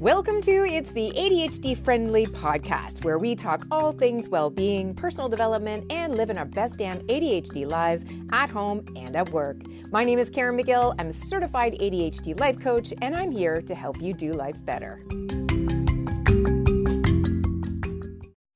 Welcome 0.00 0.40
to 0.40 0.64
It's 0.64 0.92
the 0.92 1.10
ADHD 1.10 1.76
Friendly 1.76 2.24
Podcast, 2.24 3.04
where 3.04 3.18
we 3.18 3.34
talk 3.34 3.66
all 3.70 3.92
things 3.92 4.30
well 4.30 4.48
being, 4.48 4.94
personal 4.94 5.28
development, 5.28 5.92
and 5.92 6.16
living 6.16 6.38
our 6.38 6.46
best 6.46 6.78
damn 6.78 7.00
ADHD 7.00 7.66
lives 7.66 8.06
at 8.32 8.48
home 8.48 8.82
and 8.96 9.14
at 9.14 9.28
work. 9.28 9.58
My 9.90 10.02
name 10.04 10.18
is 10.18 10.30
Caren 10.30 10.58
Magill. 10.58 10.94
I'm 10.98 11.08
a 11.08 11.12
certified 11.12 11.74
ADHD 11.74 12.40
life 12.40 12.58
coach, 12.58 12.94
and 13.02 13.14
I'm 13.14 13.30
here 13.30 13.60
to 13.60 13.74
help 13.74 14.00
you 14.00 14.14
do 14.14 14.32
life 14.32 14.64
better. 14.64 15.02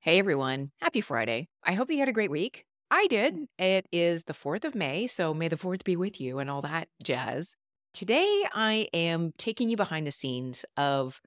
Hey 0.00 0.18
everyone, 0.18 0.70
happy 0.80 1.02
Friday. 1.02 1.48
I 1.62 1.74
hope 1.74 1.90
you 1.90 1.98
had 1.98 2.08
a 2.08 2.12
great 2.12 2.30
week. 2.30 2.64
I 2.90 3.06
did. 3.08 3.36
It 3.58 3.86
is 3.92 4.22
the 4.22 4.32
4th 4.32 4.64
of 4.64 4.74
May, 4.74 5.06
so 5.06 5.34
may 5.34 5.48
the 5.48 5.56
4th 5.56 5.84
be 5.84 5.94
with 5.94 6.18
you 6.18 6.38
and 6.38 6.48
all 6.48 6.62
that 6.62 6.88
jazz. 7.02 7.54
Today, 7.92 8.44
I 8.52 8.88
am 8.94 9.34
taking 9.36 9.68
you 9.68 9.76
behind 9.76 10.06
the 10.06 10.10
scenes 10.10 10.64
of 10.76 11.20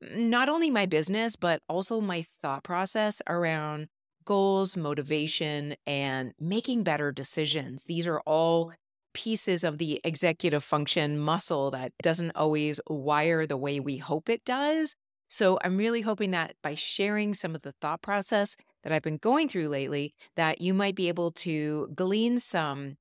not 0.00 0.48
only 0.48 0.70
my 0.70 0.86
business, 0.86 1.36
but 1.36 1.62
also 1.68 2.00
my 2.00 2.22
thought 2.22 2.64
process 2.64 3.22
around 3.28 3.88
goals, 4.24 4.76
motivation, 4.76 5.76
and 5.86 6.32
making 6.38 6.82
better 6.82 7.12
decisions. 7.12 7.84
These 7.84 8.06
are 8.06 8.20
all 8.20 8.72
pieces 9.14 9.64
of 9.64 9.78
the 9.78 10.00
executive 10.04 10.62
function 10.62 11.18
muscle 11.18 11.70
that 11.70 11.92
doesn't 12.02 12.32
always 12.36 12.80
wire 12.88 13.46
the 13.46 13.56
way 13.56 13.80
we 13.80 13.96
hope 13.96 14.28
it 14.28 14.44
does. 14.44 14.94
So 15.28 15.58
I'm 15.64 15.76
really 15.76 16.02
hoping 16.02 16.32
that 16.32 16.54
by 16.62 16.74
sharing 16.74 17.32
some 17.32 17.54
of 17.54 17.62
the 17.62 17.72
thought 17.80 18.02
process 18.02 18.56
that 18.82 18.92
I've 18.92 19.02
been 19.02 19.16
going 19.16 19.48
through 19.48 19.68
lately, 19.68 20.14
that 20.36 20.60
you 20.60 20.74
might 20.74 20.94
be 20.94 21.08
able 21.08 21.32
to 21.32 21.88
glean 21.94 22.38
some 22.38 22.96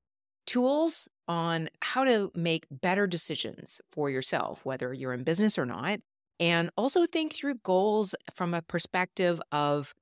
tools 0.47 1.07
on 1.27 1.69
how 1.81 2.03
to 2.03 2.31
make 2.33 2.65
better 2.71 3.07
decisions 3.07 3.81
for 3.91 4.09
yourself, 4.09 4.63
whether 4.63 4.93
you're 4.93 5.13
in 5.13 5.23
business 5.23 5.57
or 5.57 5.65
not. 5.65 5.99
And 6.39 6.69
also 6.77 7.05
think 7.05 7.33
through 7.33 7.55
goals 7.63 8.15
from 8.33 8.53
a 8.53 8.61
perspective 8.61 9.41
of 9.51 9.93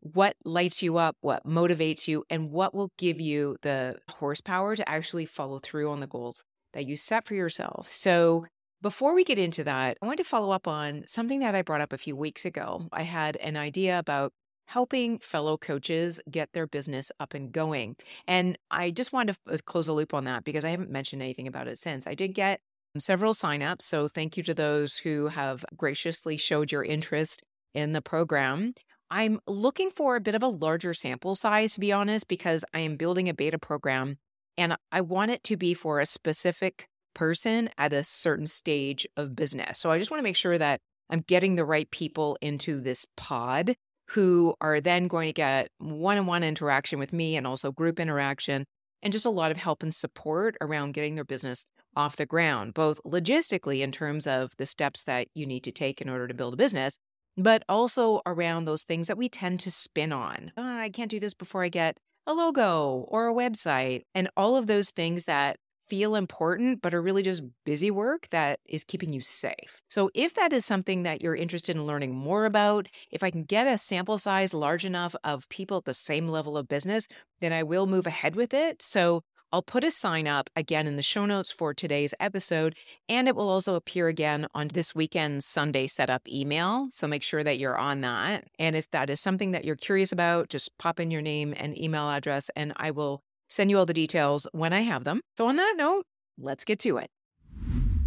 what 0.00 0.36
lights 0.44 0.82
you 0.82 0.96
up, 0.96 1.16
what 1.20 1.46
motivates 1.46 2.08
you, 2.08 2.24
and 2.28 2.50
what 2.50 2.74
will 2.74 2.90
give 2.98 3.20
you 3.20 3.56
the 3.62 3.96
horsepower 4.18 4.74
to 4.74 4.88
actually 4.88 5.26
follow 5.26 5.58
through 5.58 5.90
on 5.90 6.00
the 6.00 6.06
goals 6.06 6.42
that 6.72 6.86
you 6.86 6.96
set 6.96 7.26
for 7.26 7.34
yourself. 7.34 7.88
So, 7.88 8.46
before 8.80 9.14
we 9.14 9.22
get 9.22 9.38
into 9.38 9.62
that, 9.62 9.96
I 10.02 10.06
want 10.06 10.18
to 10.18 10.24
follow 10.24 10.50
up 10.50 10.66
on 10.66 11.04
something 11.06 11.38
that 11.38 11.54
I 11.54 11.62
brought 11.62 11.80
up 11.80 11.92
a 11.92 11.98
few 11.98 12.16
weeks 12.16 12.44
ago. 12.44 12.88
I 12.92 13.02
had 13.02 13.36
an 13.36 13.56
idea 13.56 13.96
about 13.96 14.32
helping 14.66 15.18
fellow 15.18 15.56
coaches 15.56 16.20
get 16.30 16.52
their 16.52 16.66
business 16.66 17.12
up 17.20 17.34
and 17.34 17.52
going. 17.52 17.94
And 18.26 18.58
I 18.70 18.90
just 18.90 19.12
wanted 19.12 19.36
to 19.46 19.54
uh, 19.54 19.58
close 19.66 19.86
a 19.86 19.92
loop 19.92 20.14
on 20.14 20.24
that 20.24 20.42
because 20.42 20.64
I 20.64 20.70
haven't 20.70 20.90
mentioned 20.90 21.22
anything 21.22 21.46
about 21.46 21.68
it 21.68 21.78
since. 21.78 22.06
I 22.06 22.14
did 22.14 22.34
get 22.34 22.60
several 23.00 23.34
signups. 23.34 23.82
So 23.82 24.08
thank 24.08 24.36
you 24.36 24.42
to 24.42 24.54
those 24.54 24.98
who 24.98 25.28
have 25.28 25.64
graciously 25.76 26.36
showed 26.36 26.72
your 26.72 26.84
interest 26.84 27.42
in 27.74 27.92
the 27.92 28.02
program. 28.02 28.74
I'm 29.10 29.40
looking 29.46 29.90
for 29.90 30.16
a 30.16 30.20
bit 30.20 30.34
of 30.34 30.42
a 30.42 30.48
larger 30.48 30.94
sample 30.94 31.34
size, 31.34 31.74
to 31.74 31.80
be 31.80 31.92
honest, 31.92 32.28
because 32.28 32.64
I 32.72 32.80
am 32.80 32.96
building 32.96 33.28
a 33.28 33.34
beta 33.34 33.58
program 33.58 34.16
and 34.56 34.76
I 34.90 35.00
want 35.00 35.30
it 35.30 35.42
to 35.44 35.56
be 35.56 35.74
for 35.74 36.00
a 36.00 36.06
specific 36.06 36.86
person 37.14 37.70
at 37.76 37.92
a 37.92 38.04
certain 38.04 38.46
stage 38.46 39.06
of 39.16 39.36
business. 39.36 39.78
So 39.78 39.90
I 39.90 39.98
just 39.98 40.10
want 40.10 40.20
to 40.20 40.24
make 40.24 40.36
sure 40.36 40.58
that 40.58 40.80
I'm 41.10 41.20
getting 41.20 41.56
the 41.56 41.64
right 41.64 41.90
people 41.90 42.38
into 42.40 42.80
this 42.80 43.06
pod 43.16 43.74
who 44.10 44.54
are 44.60 44.80
then 44.80 45.08
going 45.08 45.28
to 45.28 45.32
get 45.32 45.68
one 45.78 46.18
on 46.18 46.26
one 46.26 46.42
interaction 46.42 46.98
with 46.98 47.12
me 47.12 47.36
and 47.36 47.46
also 47.46 47.70
group 47.70 48.00
interaction 48.00 48.64
and 49.02 49.12
just 49.12 49.26
a 49.26 49.30
lot 49.30 49.50
of 49.50 49.56
help 49.56 49.82
and 49.82 49.94
support 49.94 50.56
around 50.60 50.92
getting 50.92 51.14
their 51.14 51.24
business 51.24 51.66
off 51.96 52.16
the 52.16 52.26
ground, 52.26 52.74
both 52.74 53.00
logistically 53.04 53.80
in 53.80 53.92
terms 53.92 54.26
of 54.26 54.52
the 54.56 54.66
steps 54.66 55.02
that 55.04 55.28
you 55.34 55.46
need 55.46 55.64
to 55.64 55.72
take 55.72 56.00
in 56.00 56.08
order 56.08 56.26
to 56.28 56.34
build 56.34 56.54
a 56.54 56.56
business, 56.56 56.98
but 57.36 57.62
also 57.68 58.20
around 58.26 58.64
those 58.64 58.82
things 58.82 59.06
that 59.06 59.18
we 59.18 59.28
tend 59.28 59.60
to 59.60 59.70
spin 59.70 60.12
on. 60.12 60.52
Oh, 60.56 60.62
I 60.62 60.90
can't 60.90 61.10
do 61.10 61.20
this 61.20 61.34
before 61.34 61.64
I 61.64 61.68
get 61.68 61.98
a 62.26 62.34
logo 62.34 63.04
or 63.08 63.28
a 63.28 63.34
website, 63.34 64.02
and 64.14 64.28
all 64.36 64.56
of 64.56 64.66
those 64.66 64.90
things 64.90 65.24
that 65.24 65.56
feel 65.88 66.14
important, 66.14 66.80
but 66.80 66.94
are 66.94 67.02
really 67.02 67.22
just 67.22 67.42
busy 67.66 67.90
work 67.90 68.26
that 68.30 68.60
is 68.66 68.82
keeping 68.82 69.12
you 69.12 69.20
safe. 69.20 69.82
So, 69.90 70.10
if 70.14 70.32
that 70.34 70.52
is 70.52 70.64
something 70.64 71.02
that 71.02 71.20
you're 71.20 71.36
interested 71.36 71.76
in 71.76 71.86
learning 71.86 72.14
more 72.14 72.46
about, 72.46 72.88
if 73.10 73.22
I 73.22 73.30
can 73.30 73.44
get 73.44 73.66
a 73.66 73.76
sample 73.76 74.16
size 74.16 74.54
large 74.54 74.84
enough 74.86 75.14
of 75.22 75.48
people 75.50 75.76
at 75.78 75.84
the 75.84 75.92
same 75.92 76.28
level 76.28 76.56
of 76.56 76.68
business, 76.68 77.08
then 77.40 77.52
I 77.52 77.62
will 77.62 77.86
move 77.86 78.06
ahead 78.06 78.36
with 78.36 78.54
it. 78.54 78.80
So, 78.80 79.22
I'll 79.52 79.62
put 79.62 79.84
a 79.84 79.90
sign 79.90 80.26
up 80.26 80.48
again 80.56 80.86
in 80.86 80.96
the 80.96 81.02
show 81.02 81.26
notes 81.26 81.52
for 81.52 81.74
today's 81.74 82.14
episode, 82.18 82.74
and 83.06 83.28
it 83.28 83.36
will 83.36 83.50
also 83.50 83.74
appear 83.74 84.08
again 84.08 84.46
on 84.54 84.68
this 84.68 84.94
weekend's 84.94 85.44
Sunday 85.44 85.88
setup 85.88 86.26
email. 86.26 86.88
So 86.90 87.06
make 87.06 87.22
sure 87.22 87.44
that 87.44 87.58
you're 87.58 87.76
on 87.76 88.00
that. 88.00 88.48
And 88.58 88.74
if 88.74 88.90
that 88.92 89.10
is 89.10 89.20
something 89.20 89.50
that 89.50 89.66
you're 89.66 89.76
curious 89.76 90.10
about, 90.10 90.48
just 90.48 90.78
pop 90.78 90.98
in 90.98 91.10
your 91.10 91.20
name 91.20 91.52
and 91.54 91.78
email 91.78 92.08
address, 92.08 92.48
and 92.56 92.72
I 92.76 92.92
will 92.92 93.22
send 93.50 93.70
you 93.70 93.78
all 93.78 93.84
the 93.84 93.92
details 93.92 94.46
when 94.52 94.72
I 94.72 94.80
have 94.80 95.04
them. 95.04 95.20
So, 95.36 95.46
on 95.46 95.56
that 95.56 95.74
note, 95.76 96.06
let's 96.38 96.64
get 96.64 96.78
to 96.80 96.96
it. 96.96 97.10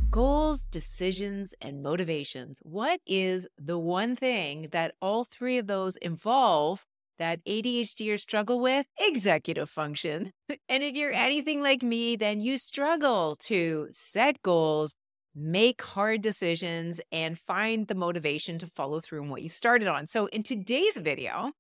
Goals, 0.10 0.62
decisions, 0.62 1.54
and 1.62 1.84
motivations. 1.84 2.60
What 2.64 3.02
is 3.06 3.48
the 3.58 3.78
one 3.78 4.16
thing 4.16 4.70
that 4.72 4.96
all 5.00 5.26
three 5.26 5.60
of 5.60 5.68
those 5.68 5.96
involve 5.98 6.86
that 7.18 7.44
ADHDers 7.46 8.22
struggle 8.22 8.60
with? 8.60 8.86
Executive 9.00 9.70
function. 9.70 10.32
and 10.70 10.84
if 10.84 10.96
you're 10.96 11.14
anything 11.14 11.62
like 11.62 11.84
me, 11.84 12.16
then 12.16 12.42
you 12.42 12.58
struggle 12.58 13.36
to 13.42 13.88
set 13.92 14.42
goals, 14.42 14.96
make 15.34 15.82
hard 15.82 16.22
decisions, 16.22 17.00
and 17.12 17.38
find 17.38 17.88
the 17.88 17.96
motivation 17.96 18.58
to 18.60 18.68
follow 18.68 19.00
through 19.00 19.22
on 19.22 19.30
what 19.30 19.42
you 19.42 19.50
started 19.50 19.88
on. 19.88 20.08
So, 20.08 20.28
in 20.28 20.44
today's 20.44 20.98
video, 20.98 21.52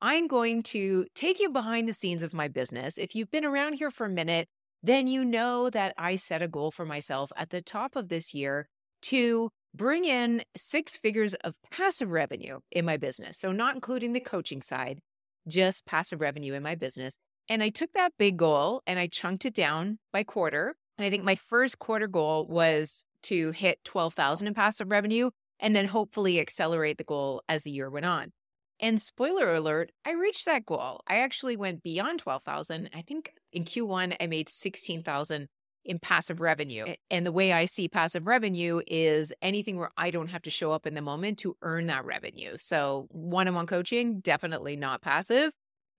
I'm 0.00 0.26
going 0.26 0.64
to 0.64 1.06
take 1.14 1.38
you 1.38 1.48
behind 1.50 1.88
the 1.88 1.92
scenes 1.92 2.22
of 2.22 2.34
my 2.34 2.48
business. 2.48 2.98
If 2.98 3.14
you've 3.14 3.30
been 3.30 3.44
around 3.44 3.74
here 3.74 3.90
for 3.90 4.06
a 4.06 4.10
minute, 4.10 4.48
then 4.82 5.06
you 5.06 5.24
know 5.24 5.70
that 5.70 5.94
I 5.96 6.16
set 6.16 6.42
a 6.42 6.48
goal 6.48 6.72
for 6.72 6.84
myself 6.84 7.30
at 7.36 7.50
the 7.50 7.62
top 7.62 7.94
of 7.94 8.08
this 8.08 8.34
year 8.34 8.68
to 9.02 9.50
bring 9.74 10.04
in 10.04 10.42
six 10.56 10.96
figures 10.96 11.34
of 11.34 11.56
passive 11.70 12.10
revenue 12.10 12.60
in 12.70 12.84
my 12.84 12.96
business. 12.96 13.38
So, 13.38 13.52
not 13.52 13.74
including 13.74 14.12
the 14.12 14.20
coaching 14.20 14.62
side, 14.62 15.00
just 15.48 15.86
passive 15.86 16.20
revenue 16.20 16.54
in 16.54 16.62
my 16.62 16.74
business. 16.74 17.16
And 17.48 17.62
I 17.62 17.70
took 17.70 17.92
that 17.94 18.12
big 18.18 18.36
goal 18.36 18.82
and 18.86 18.98
I 18.98 19.06
chunked 19.06 19.44
it 19.44 19.54
down 19.54 19.98
by 20.12 20.22
quarter. 20.22 20.76
And 20.96 21.06
I 21.06 21.10
think 21.10 21.24
my 21.24 21.34
first 21.34 21.78
quarter 21.78 22.06
goal 22.06 22.46
was 22.46 23.04
to 23.24 23.50
hit 23.52 23.78
12,000 23.84 24.46
in 24.46 24.54
passive 24.54 24.90
revenue 24.90 25.30
and 25.58 25.74
then 25.74 25.86
hopefully 25.86 26.40
accelerate 26.40 26.98
the 26.98 27.04
goal 27.04 27.42
as 27.48 27.62
the 27.62 27.70
year 27.70 27.90
went 27.90 28.06
on. 28.06 28.32
And 28.80 29.00
spoiler 29.00 29.54
alert, 29.54 29.92
I 30.04 30.12
reached 30.12 30.44
that 30.46 30.66
goal. 30.66 31.00
I 31.06 31.18
actually 31.18 31.56
went 31.56 31.84
beyond 31.84 32.18
12,000. 32.18 32.90
I 32.92 33.02
think 33.02 33.32
in 33.52 33.64
Q1 33.64 34.16
I 34.20 34.26
made 34.26 34.48
16,000 34.48 35.48
in 35.84 35.98
passive 35.98 36.40
revenue. 36.40 36.86
And 37.10 37.26
the 37.26 37.32
way 37.32 37.52
I 37.52 37.66
see 37.66 37.88
passive 37.88 38.26
revenue 38.26 38.80
is 38.86 39.32
anything 39.42 39.78
where 39.78 39.90
I 39.96 40.10
don't 40.10 40.30
have 40.30 40.42
to 40.42 40.50
show 40.50 40.72
up 40.72 40.86
in 40.86 40.94
the 40.94 41.02
moment 41.02 41.38
to 41.40 41.56
earn 41.62 41.86
that 41.86 42.04
revenue. 42.04 42.56
So, 42.58 43.06
one-on-one 43.10 43.66
coaching 43.66 44.20
definitely 44.20 44.76
not 44.76 45.02
passive, 45.02 45.52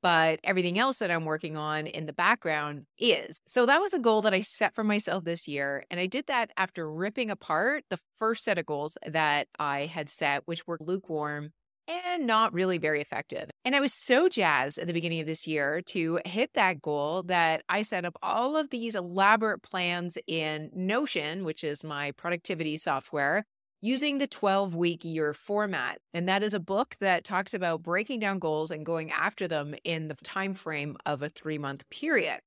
but 0.03 0.39
everything 0.43 0.77
else 0.77 0.97
that 0.97 1.09
I'm 1.09 1.25
working 1.25 1.55
on 1.55 1.87
in 1.87 2.05
the 2.05 2.13
background 2.13 2.85
is. 2.99 3.39
So 3.47 3.65
that 3.65 3.79
was 3.79 3.91
the 3.91 3.99
goal 3.99 4.21
that 4.23 4.33
I 4.33 4.41
set 4.41 4.75
for 4.75 4.83
myself 4.83 5.23
this 5.23 5.47
year. 5.47 5.85
And 5.89 5.99
I 5.99 6.07
did 6.07 6.27
that 6.27 6.51
after 6.57 6.91
ripping 6.91 7.31
apart 7.31 7.85
the 7.89 7.99
first 8.19 8.43
set 8.43 8.57
of 8.57 8.65
goals 8.65 8.97
that 9.07 9.47
I 9.57 9.85
had 9.85 10.09
set, 10.09 10.43
which 10.45 10.67
were 10.67 10.77
lukewarm 10.81 11.53
and 11.87 12.25
not 12.25 12.53
really 12.53 12.77
very 12.77 13.01
effective. 13.01 13.49
And 13.65 13.75
I 13.75 13.79
was 13.79 13.93
so 13.93 14.29
jazzed 14.29 14.77
at 14.77 14.87
the 14.87 14.93
beginning 14.93 15.19
of 15.19 15.27
this 15.27 15.47
year 15.47 15.81
to 15.87 16.19
hit 16.25 16.53
that 16.53 16.81
goal 16.81 17.23
that 17.23 17.63
I 17.69 17.81
set 17.81 18.05
up 18.05 18.17
all 18.21 18.55
of 18.55 18.69
these 18.69 18.95
elaborate 18.95 19.61
plans 19.61 20.17
in 20.27 20.69
Notion, 20.73 21.43
which 21.43 21.63
is 21.63 21.83
my 21.83 22.11
productivity 22.11 22.77
software, 22.77 23.43
using 23.81 24.17
the 24.17 24.27
12 24.27 24.75
week 24.75 25.03
year 25.03 25.33
format. 25.33 25.99
And 26.13 26.27
that 26.29 26.41
is 26.41 26.53
a 26.53 26.59
book 26.59 26.95
that 27.01 27.25
talks 27.25 27.53
about 27.53 27.83
breaking 27.83 28.19
down 28.21 28.39
goals 28.39 28.71
and 28.71 28.85
going 28.85 29.11
after 29.11 29.47
them 29.47 29.75
in 29.83 30.07
the 30.07 30.15
time 30.23 30.53
frame 30.53 30.95
of 31.05 31.21
a 31.21 31.29
3-month 31.29 31.89
period. 31.89 32.39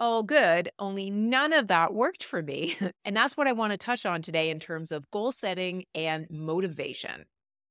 All 0.00 0.22
good, 0.22 0.70
only 0.78 1.10
none 1.10 1.52
of 1.52 1.66
that 1.66 1.92
worked 1.92 2.24
for 2.24 2.40
me. 2.40 2.76
and 3.04 3.16
that's 3.16 3.36
what 3.36 3.48
I 3.48 3.52
want 3.52 3.72
to 3.72 3.76
touch 3.76 4.06
on 4.06 4.22
today 4.22 4.48
in 4.48 4.60
terms 4.60 4.92
of 4.92 5.10
goal 5.10 5.32
setting 5.32 5.84
and 5.94 6.26
motivation. 6.30 7.26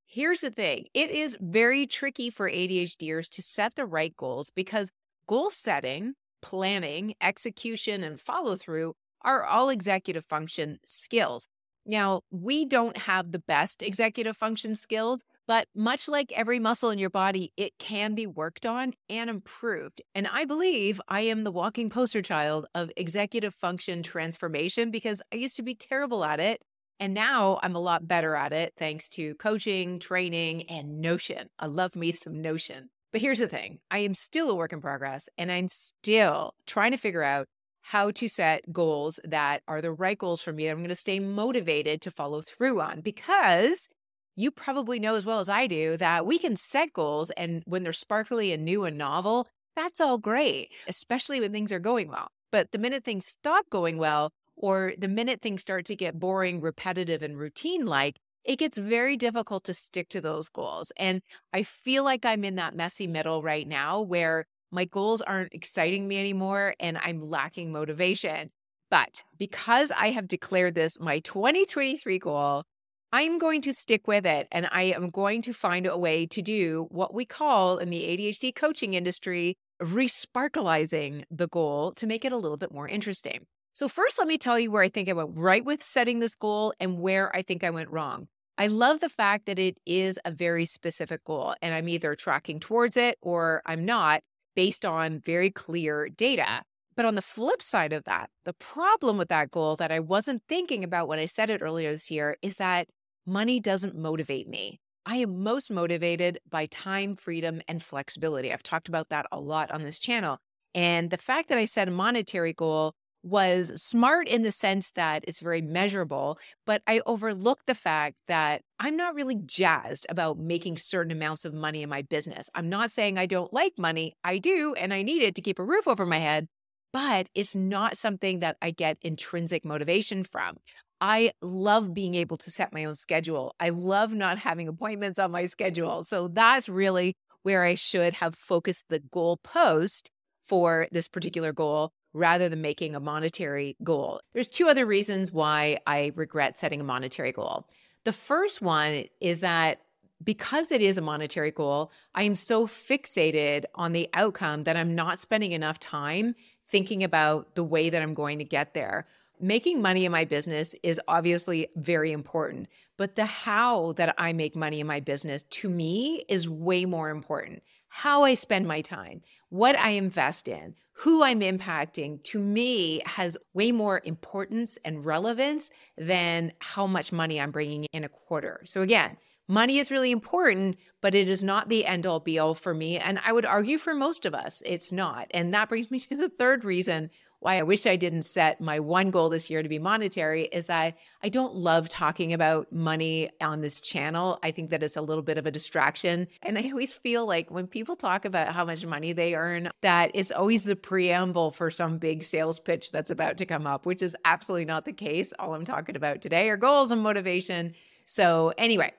Here's 0.07 0.41
the 0.41 0.51
thing 0.51 0.85
it 0.93 1.11
is 1.11 1.37
very 1.39 1.85
tricky 1.85 2.29
for 2.29 2.49
ADHDers 2.49 3.29
to 3.29 3.41
set 3.41 3.75
the 3.75 3.85
right 3.85 4.15
goals 4.15 4.49
because 4.49 4.89
goal 5.27 5.49
setting, 5.49 6.13
planning, 6.41 7.13
execution, 7.21 8.03
and 8.03 8.19
follow 8.19 8.55
through 8.55 8.93
are 9.21 9.43
all 9.43 9.69
executive 9.69 10.25
function 10.25 10.79
skills. 10.85 11.47
Now, 11.85 12.21
we 12.31 12.65
don't 12.65 12.97
have 12.97 13.31
the 13.31 13.39
best 13.39 13.81
executive 13.81 14.35
function 14.35 14.75
skills, 14.75 15.23
but 15.45 15.67
much 15.75 16.07
like 16.07 16.31
every 16.33 16.59
muscle 16.59 16.89
in 16.89 16.99
your 16.99 17.09
body, 17.09 17.53
it 17.57 17.77
can 17.77 18.13
be 18.13 18.27
worked 18.27 18.65
on 18.65 18.93
and 19.09 19.29
improved. 19.29 20.01
And 20.13 20.27
I 20.27 20.45
believe 20.45 20.99
I 21.07 21.21
am 21.21 21.43
the 21.43 21.51
walking 21.51 21.89
poster 21.89 22.21
child 22.21 22.65
of 22.75 22.91
executive 22.97 23.55
function 23.55 24.03
transformation 24.03 24.91
because 24.91 25.21
I 25.33 25.37
used 25.37 25.55
to 25.57 25.63
be 25.63 25.75
terrible 25.75 26.25
at 26.25 26.39
it 26.39 26.61
And 26.99 27.13
now 27.13 27.59
I'm 27.61 27.75
a 27.75 27.79
lot 27.79 28.07
better 28.07 28.35
at 28.35 28.53
it 28.53 28.73
thanks 28.77 29.07
to 29.09 29.35
coaching, 29.35 29.99
training, 29.99 30.69
and 30.69 30.99
Notion. 30.99 31.47
I 31.59 31.67
love 31.67 31.95
me 31.95 32.11
some 32.11 32.41
Notion. 32.41 32.89
But 33.11 33.21
here's 33.21 33.39
the 33.39 33.47
thing 33.47 33.79
I 33.89 33.99
am 33.99 34.15
still 34.15 34.49
a 34.49 34.55
work 34.55 34.73
in 34.73 34.81
progress, 34.81 35.29
and 35.37 35.51
I'm 35.51 35.67
still 35.67 36.53
trying 36.65 36.91
to 36.91 36.97
figure 36.97 37.23
out 37.23 37.47
how 37.81 38.11
to 38.11 38.27
set 38.27 38.73
goals 38.73 39.19
that 39.23 39.61
are 39.67 39.81
the 39.81 39.93
right 39.93 40.17
goals 40.17 40.41
for 40.41 40.51
me 40.51 40.65
that 40.65 40.71
I'm 40.71 40.79
going 40.79 40.89
to 40.89 40.95
stay 40.95 41.19
motivated 41.19 42.01
to 42.01 42.11
follow 42.11 42.41
through 42.41 42.81
on 42.81 42.99
because 42.99 43.87
you 44.35 44.51
probably 44.51 44.99
know 44.99 45.15
as 45.15 45.25
well 45.25 45.39
as 45.39 45.47
I 45.47 45.67
do 45.67 45.95
that 45.95 46.25
we 46.25 46.37
can 46.37 46.57
set 46.57 46.91
goals 46.91 47.29
and 47.31 47.63
when 47.65 47.83
they're 47.83 47.93
sparkly 47.93 48.51
and 48.51 48.65
new 48.65 48.83
and 48.83 48.97
novel, 48.97 49.47
that's 49.75 50.01
all 50.01 50.17
great, 50.17 50.71
especially 50.87 51.39
when 51.39 51.53
things 51.53 51.71
are 51.71 51.79
going 51.79 52.09
well. 52.09 52.27
But 52.51 52.71
the 52.71 52.77
minute 52.77 53.05
things 53.05 53.25
stop 53.25 53.69
going 53.69 53.97
well, 53.97 54.31
or 54.57 54.93
the 54.97 55.07
minute 55.07 55.41
things 55.41 55.61
start 55.61 55.85
to 55.85 55.95
get 55.95 56.19
boring, 56.19 56.59
repetitive, 56.59 57.21
and 57.21 57.37
routine 57.37 57.85
like, 57.85 58.17
it 58.43 58.57
gets 58.57 58.77
very 58.77 59.17
difficult 59.17 59.63
to 59.65 59.73
stick 59.73 60.09
to 60.09 60.21
those 60.21 60.49
goals. 60.49 60.91
And 60.97 61.21
I 61.53 61.63
feel 61.63 62.03
like 62.03 62.25
I'm 62.25 62.43
in 62.43 62.55
that 62.55 62.75
messy 62.75 63.05
middle 63.05 63.43
right 63.43 63.67
now 63.67 64.01
where 64.01 64.45
my 64.71 64.85
goals 64.85 65.21
aren't 65.21 65.53
exciting 65.53 66.07
me 66.07 66.19
anymore 66.19 66.73
and 66.79 66.97
I'm 66.97 67.21
lacking 67.21 67.71
motivation. 67.71 68.49
But 68.89 69.23
because 69.37 69.91
I 69.91 70.11
have 70.11 70.27
declared 70.27 70.75
this 70.75 70.99
my 70.99 71.19
2023 71.19 72.19
goal, 72.19 72.63
I'm 73.11 73.37
going 73.37 73.61
to 73.61 73.73
stick 73.73 74.07
with 74.07 74.25
it 74.25 74.47
and 74.51 74.67
I 74.71 74.83
am 74.83 75.09
going 75.09 75.41
to 75.43 75.53
find 75.53 75.85
a 75.85 75.97
way 75.97 76.25
to 76.27 76.41
do 76.41 76.87
what 76.89 77.13
we 77.13 77.25
call 77.25 77.77
in 77.77 77.89
the 77.89 78.01
ADHD 78.01 78.55
coaching 78.55 78.93
industry 78.93 79.55
resparkleizing 79.81 81.23
the 81.29 81.47
goal 81.47 81.91
to 81.93 82.07
make 82.07 82.25
it 82.25 82.31
a 82.31 82.37
little 82.37 82.57
bit 82.57 82.73
more 82.73 82.87
interesting. 82.87 83.45
So, 83.77 83.87
first, 83.87 84.17
let 84.17 84.27
me 84.27 84.39
tell 84.39 84.59
you 84.59 84.71
where 84.71 84.81
I 84.81 84.89
think 84.89 85.07
I 85.07 85.13
went 85.13 85.37
right 85.37 85.63
with 85.63 85.83
setting 85.83 86.17
this 86.17 86.33
goal 86.33 86.73
and 86.79 86.97
where 86.97 87.29
I 87.35 87.43
think 87.43 87.63
I 87.63 87.69
went 87.69 87.91
wrong. 87.91 88.27
I 88.57 88.65
love 88.65 89.01
the 89.01 89.07
fact 89.07 89.45
that 89.45 89.59
it 89.59 89.79
is 89.85 90.17
a 90.25 90.31
very 90.31 90.65
specific 90.65 91.23
goal, 91.23 91.53
and 91.61 91.75
I'm 91.75 91.87
either 91.87 92.15
tracking 92.15 92.59
towards 92.59 92.97
it 92.97 93.19
or 93.21 93.61
I'm 93.67 93.85
not 93.85 94.21
based 94.55 94.83
on 94.83 95.19
very 95.19 95.51
clear 95.51 96.09
data. 96.09 96.63
But 96.95 97.05
on 97.05 97.13
the 97.13 97.21
flip 97.21 97.61
side 97.61 97.93
of 97.93 98.03
that, 98.05 98.31
the 98.45 98.53
problem 98.53 99.15
with 99.15 99.29
that 99.29 99.51
goal 99.51 99.75
that 99.75 99.91
I 99.91 99.99
wasn't 99.99 100.41
thinking 100.49 100.83
about 100.83 101.07
when 101.07 101.19
I 101.19 101.27
said 101.27 101.51
it 101.51 101.61
earlier 101.61 101.91
this 101.91 102.09
year 102.09 102.35
is 102.41 102.55
that 102.55 102.87
money 103.27 103.59
doesn't 103.59 103.95
motivate 103.95 104.47
me. 104.49 104.79
I 105.05 105.17
am 105.17 105.43
most 105.43 105.69
motivated 105.69 106.39
by 106.49 106.65
time, 106.65 107.15
freedom, 107.15 107.61
and 107.67 107.83
flexibility. 107.83 108.51
I've 108.51 108.63
talked 108.63 108.87
about 108.87 109.09
that 109.09 109.27
a 109.31 109.39
lot 109.39 109.69
on 109.69 109.83
this 109.83 109.99
channel. 109.99 110.39
And 110.73 111.11
the 111.11 111.17
fact 111.17 111.47
that 111.49 111.59
I 111.59 111.65
set 111.65 111.87
a 111.87 111.91
monetary 111.91 112.53
goal 112.53 112.95
was 113.27 113.81
smart 113.81 114.27
in 114.27 114.41
the 114.41 114.51
sense 114.51 114.91
that 114.91 115.23
it's 115.27 115.39
very 115.39 115.61
measurable, 115.61 116.39
but 116.65 116.81
I 116.87 117.01
overlooked 117.05 117.67
the 117.67 117.75
fact 117.75 118.15
that 118.27 118.61
I'm 118.79 118.95
not 118.95 119.15
really 119.15 119.37
jazzed 119.45 120.05
about 120.09 120.37
making 120.37 120.77
certain 120.77 121.11
amounts 121.11 121.45
of 121.45 121.53
money 121.53 121.83
in 121.83 121.89
my 121.89 122.01
business. 122.01 122.49
I'm 122.55 122.69
not 122.69 122.91
saying 122.91 123.17
I 123.17 123.25
don't 123.25 123.53
like 123.53 123.73
money, 123.77 124.13
I 124.23 124.37
do, 124.37 124.73
and 124.77 124.93
I 124.93 125.01
need 125.01 125.21
it 125.21 125.35
to 125.35 125.41
keep 125.41 125.59
a 125.59 125.63
roof 125.63 125.87
over 125.87 126.05
my 126.05 126.19
head, 126.19 126.47
but 126.93 127.27
it's 127.35 127.55
not 127.55 127.97
something 127.97 128.39
that 128.39 128.57
I 128.61 128.71
get 128.71 128.97
intrinsic 129.01 129.65
motivation 129.65 130.23
from. 130.23 130.57
I 130.99 131.31
love 131.41 131.93
being 131.93 132.15
able 132.15 132.37
to 132.37 132.49
set 132.51 132.73
my 132.73 132.85
own 132.85 132.95
schedule. 132.95 133.53
I 133.59 133.69
love 133.69 134.13
not 134.13 134.39
having 134.39 134.67
appointments 134.67 135.19
on 135.19 135.31
my 135.31 135.45
schedule. 135.45 136.03
So 136.03 136.27
that's 136.27 136.67
really 136.67 137.15
where 137.43 137.63
I 137.63 137.75
should 137.75 138.13
have 138.15 138.35
focused 138.35 138.85
the 138.89 138.99
goal 138.99 139.37
post 139.43 140.09
for 140.43 140.87
this 140.91 141.07
particular 141.07 141.53
goal 141.53 141.91
rather 142.13 142.49
than 142.49 142.61
making 142.61 142.95
a 142.95 142.99
monetary 142.99 143.75
goal. 143.83 144.21
There's 144.33 144.49
two 144.49 144.67
other 144.67 144.85
reasons 144.85 145.31
why 145.31 145.79
I 145.85 146.11
regret 146.15 146.57
setting 146.57 146.81
a 146.81 146.83
monetary 146.83 147.31
goal. 147.31 147.67
The 148.03 148.13
first 148.13 148.61
one 148.61 149.05
is 149.19 149.41
that 149.41 149.81
because 150.23 150.71
it 150.71 150.81
is 150.81 150.97
a 150.97 151.01
monetary 151.01 151.51
goal, 151.51 151.91
I 152.15 152.23
am 152.23 152.35
so 152.35 152.65
fixated 152.65 153.65
on 153.75 153.93
the 153.93 154.09
outcome 154.13 154.63
that 154.63 154.77
I'm 154.77 154.95
not 154.95 155.19
spending 155.19 155.51
enough 155.51 155.79
time 155.79 156.35
thinking 156.69 157.03
about 157.03 157.55
the 157.55 157.63
way 157.63 157.89
that 157.89 158.01
I'm 158.01 158.13
going 158.13 158.39
to 158.39 158.43
get 158.43 158.73
there. 158.73 159.07
Making 159.39 159.81
money 159.81 160.05
in 160.05 160.11
my 160.11 160.25
business 160.25 160.73
is 160.81 160.99
obviously 161.07 161.67
very 161.75 162.11
important, 162.11 162.67
but 162.97 163.15
the 163.15 163.25
how 163.25 163.93
that 163.93 164.15
I 164.17 164.33
make 164.33 164.55
money 164.55 164.79
in 164.79 164.87
my 164.87 164.99
business 164.99 165.43
to 165.43 165.69
me 165.69 166.25
is 166.27 166.49
way 166.49 166.85
more 166.85 167.11
important. 167.11 167.61
How 167.87 168.23
I 168.23 168.33
spend 168.33 168.67
my 168.67 168.81
time, 168.81 169.21
what 169.49 169.77
I 169.77 169.91
invest 169.91 170.47
in, 170.47 170.75
who 170.99 171.23
I'm 171.23 171.41
impacting 171.41 172.23
to 172.23 172.39
me 172.39 173.01
has 173.05 173.37
way 173.53 173.71
more 173.71 174.01
importance 174.03 174.79
and 174.83 175.05
relevance 175.05 175.69
than 175.95 176.53
how 176.59 176.87
much 176.87 177.11
money 177.11 177.39
I'm 177.39 177.51
bringing 177.51 177.85
in 177.93 178.03
a 178.03 178.09
quarter. 178.09 178.61
So, 178.65 178.81
again, 178.81 179.17
money 179.47 179.77
is 179.77 179.91
really 179.91 180.11
important, 180.11 180.77
but 181.01 181.13
it 181.13 181.29
is 181.29 181.43
not 181.43 181.69
the 181.69 181.85
end 181.85 182.07
all 182.07 182.19
be 182.19 182.39
all 182.39 182.55
for 182.55 182.73
me. 182.73 182.97
And 182.97 183.19
I 183.23 183.31
would 183.31 183.45
argue 183.45 183.77
for 183.77 183.93
most 183.93 184.25
of 184.25 184.33
us, 184.33 184.63
it's 184.65 184.91
not. 184.91 185.27
And 185.31 185.53
that 185.53 185.69
brings 185.69 185.91
me 185.91 185.99
to 186.01 186.17
the 186.17 186.29
third 186.29 186.65
reason 186.65 187.11
why 187.39 187.57
I 187.57 187.63
wish 187.63 187.85
I 187.85 187.95
didn't 187.95 188.23
set 188.23 188.59
my 188.59 188.79
one 188.79 189.11
goal 189.11 189.29
this 189.29 189.49
year 189.49 189.61
to 189.61 189.69
be 189.69 189.79
monetary 189.79 190.43
is 190.43 190.67
that 190.67 190.97
I 191.21 191.29
don't 191.29 191.55
love 191.55 191.87
talking 191.87 192.33
about 192.33 192.71
money 192.71 193.29
on 193.41 193.61
this 193.61 193.79
channel. 193.79 194.39
I 194.41 194.51
think 194.51 194.71
that 194.71 194.81
it's 194.81 194.97
a 194.97 195.01
little 195.01 195.21
bit 195.21 195.37
of 195.37 195.45
a 195.45 195.51
distraction. 195.51 196.27
And 196.41 196.57
I 196.57 196.69
always 196.69 196.97
feel 196.97 197.27
like 197.27 197.51
when 197.51 197.67
people 197.67 197.95
talk 197.95 198.25
about 198.25 198.53
how 198.53 198.65
much 198.65 198.85
money 198.85 199.13
they 199.13 199.35
earn, 199.35 199.69
that 199.81 200.11
it's 200.13 200.31
always 200.31 200.63
the 200.63 200.75
preamble 200.75 201.51
for 201.51 201.69
some 201.69 201.99
big 201.99 202.23
sales 202.23 202.59
pitch 202.59 202.91
that's 202.91 203.11
about 203.11 203.37
to 203.37 203.45
come 203.45 203.67
up, 203.67 203.85
which 203.85 204.01
is 204.01 204.15
absolutely 204.25 204.65
not 204.65 204.85
the 204.85 204.93
case. 204.93 205.31
All 205.37 205.53
I'm 205.53 205.65
talking 205.65 205.95
about 205.95 206.21
today 206.21 206.49
are 206.49 206.57
goals 206.57 206.91
and 206.91 207.01
motivation. 207.01 207.73
So, 208.05 208.53
anyway, 208.57 208.93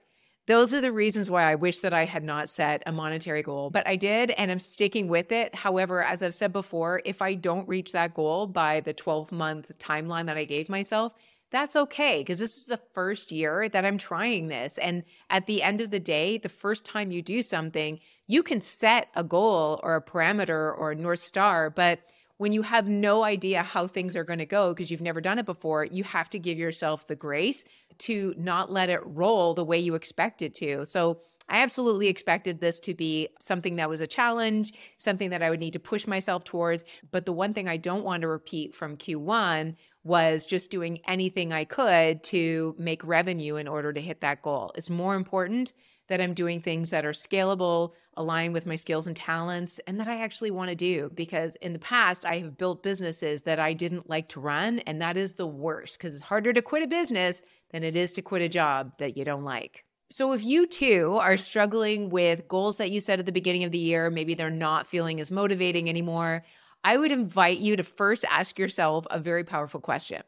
those 0.48 0.72
are 0.72 0.80
the 0.80 0.90
reasons 0.90 1.28
why 1.28 1.44
I 1.44 1.56
wish 1.56 1.80
that 1.80 1.92
I 1.92 2.06
had 2.06 2.24
not 2.24 2.48
set 2.48 2.82
a 2.86 2.90
monetary 2.90 3.42
goal, 3.42 3.68
but 3.68 3.86
I 3.86 3.96
did 3.96 4.30
and 4.30 4.50
I'm 4.50 4.60
sticking 4.60 5.06
with 5.06 5.30
it. 5.30 5.54
However, 5.54 6.02
as 6.02 6.22
I've 6.22 6.34
said 6.34 6.54
before, 6.54 7.02
if 7.04 7.20
I 7.20 7.34
don't 7.34 7.68
reach 7.68 7.92
that 7.92 8.14
goal 8.14 8.46
by 8.46 8.80
the 8.80 8.94
12 8.94 9.30
month 9.30 9.70
timeline 9.78 10.24
that 10.24 10.38
I 10.38 10.44
gave 10.44 10.70
myself, 10.70 11.12
that's 11.50 11.76
okay 11.76 12.20
because 12.20 12.38
this 12.38 12.56
is 12.56 12.64
the 12.64 12.80
first 12.94 13.30
year 13.30 13.68
that 13.68 13.84
I'm 13.84 13.98
trying 13.98 14.48
this. 14.48 14.78
And 14.78 15.04
at 15.28 15.44
the 15.44 15.62
end 15.62 15.82
of 15.82 15.90
the 15.90 16.00
day, 16.00 16.38
the 16.38 16.48
first 16.48 16.86
time 16.86 17.10
you 17.10 17.20
do 17.20 17.42
something, 17.42 18.00
you 18.26 18.42
can 18.42 18.62
set 18.62 19.08
a 19.14 19.24
goal 19.24 19.80
or 19.82 19.96
a 19.96 20.02
parameter 20.02 20.74
or 20.78 20.92
a 20.92 20.96
North 20.96 21.20
Star, 21.20 21.68
but 21.68 22.00
when 22.38 22.52
you 22.52 22.62
have 22.62 22.88
no 22.88 23.24
idea 23.24 23.64
how 23.64 23.86
things 23.86 24.16
are 24.16 24.24
going 24.24 24.38
to 24.38 24.46
go 24.46 24.72
because 24.72 24.90
you've 24.90 25.00
never 25.00 25.20
done 25.20 25.38
it 25.40 25.44
before, 25.44 25.84
you 25.84 26.04
have 26.04 26.30
to 26.30 26.38
give 26.38 26.56
yourself 26.56 27.06
the 27.06 27.16
grace 27.16 27.64
to 27.98 28.34
not 28.36 28.70
let 28.70 28.90
it 28.90 29.00
roll 29.04 29.54
the 29.54 29.64
way 29.64 29.78
you 29.78 29.94
expect 29.94 30.42
it 30.42 30.54
to. 30.54 30.84
So 30.84 31.20
I 31.48 31.62
absolutely 31.62 32.08
expected 32.08 32.60
this 32.60 32.78
to 32.80 32.94
be 32.94 33.28
something 33.40 33.76
that 33.76 33.88
was 33.88 34.00
a 34.00 34.06
challenge, 34.06 34.74
something 34.98 35.30
that 35.30 35.42
I 35.42 35.50
would 35.50 35.60
need 35.60 35.72
to 35.72 35.80
push 35.80 36.06
myself 36.06 36.44
towards. 36.44 36.84
But 37.10 37.24
the 37.24 37.32
one 37.32 37.54
thing 37.54 37.68
I 37.68 37.78
don't 37.78 38.04
want 38.04 38.20
to 38.22 38.28
repeat 38.28 38.74
from 38.74 38.96
Q1 38.96 39.74
was 40.04 40.44
just 40.44 40.70
doing 40.70 41.00
anything 41.06 41.52
I 41.52 41.64
could 41.64 42.22
to 42.24 42.74
make 42.78 43.02
revenue 43.04 43.56
in 43.56 43.66
order 43.66 43.92
to 43.92 44.00
hit 44.00 44.20
that 44.20 44.42
goal. 44.42 44.72
It's 44.74 44.90
more 44.90 45.14
important 45.14 45.72
that 46.08 46.20
I'm 46.20 46.34
doing 46.34 46.60
things 46.60 46.90
that 46.90 47.04
are 47.04 47.12
scalable, 47.12 47.92
align 48.16 48.52
with 48.52 48.66
my 48.66 48.76
skills 48.76 49.06
and 49.06 49.14
talents, 49.16 49.78
and 49.86 50.00
that 50.00 50.08
I 50.08 50.22
actually 50.22 50.50
want 50.50 50.70
to 50.70 50.74
do. 50.74 51.10
Because 51.14 51.54
in 51.56 51.72
the 51.72 51.78
past, 51.78 52.24
I 52.24 52.38
have 52.38 52.56
built 52.56 52.82
businesses 52.82 53.42
that 53.42 53.58
I 53.58 53.74
didn't 53.74 54.08
like 54.08 54.28
to 54.28 54.40
run. 54.40 54.80
And 54.80 55.00
that 55.00 55.16
is 55.16 55.34
the 55.34 55.46
worst 55.46 55.98
because 55.98 56.14
it's 56.14 56.24
harder 56.24 56.52
to 56.52 56.62
quit 56.62 56.82
a 56.82 56.88
business 56.88 57.42
than 57.70 57.84
it 57.84 57.96
is 57.96 58.12
to 58.14 58.22
quit 58.22 58.42
a 58.42 58.48
job 58.48 58.92
that 58.98 59.16
you 59.16 59.24
don't 59.24 59.44
like. 59.44 59.84
So, 60.10 60.32
if 60.32 60.42
you 60.42 60.66
too 60.66 61.18
are 61.20 61.36
struggling 61.36 62.08
with 62.08 62.48
goals 62.48 62.78
that 62.78 62.90
you 62.90 63.00
set 63.00 63.18
at 63.18 63.26
the 63.26 63.32
beginning 63.32 63.64
of 63.64 63.72
the 63.72 63.78
year, 63.78 64.10
maybe 64.10 64.34
they're 64.34 64.48
not 64.48 64.86
feeling 64.86 65.20
as 65.20 65.30
motivating 65.30 65.88
anymore, 65.88 66.44
I 66.82 66.96
would 66.96 67.12
invite 67.12 67.58
you 67.58 67.76
to 67.76 67.84
first 67.84 68.24
ask 68.30 68.58
yourself 68.58 69.06
a 69.10 69.18
very 69.18 69.44
powerful 69.44 69.80
question 69.80 70.22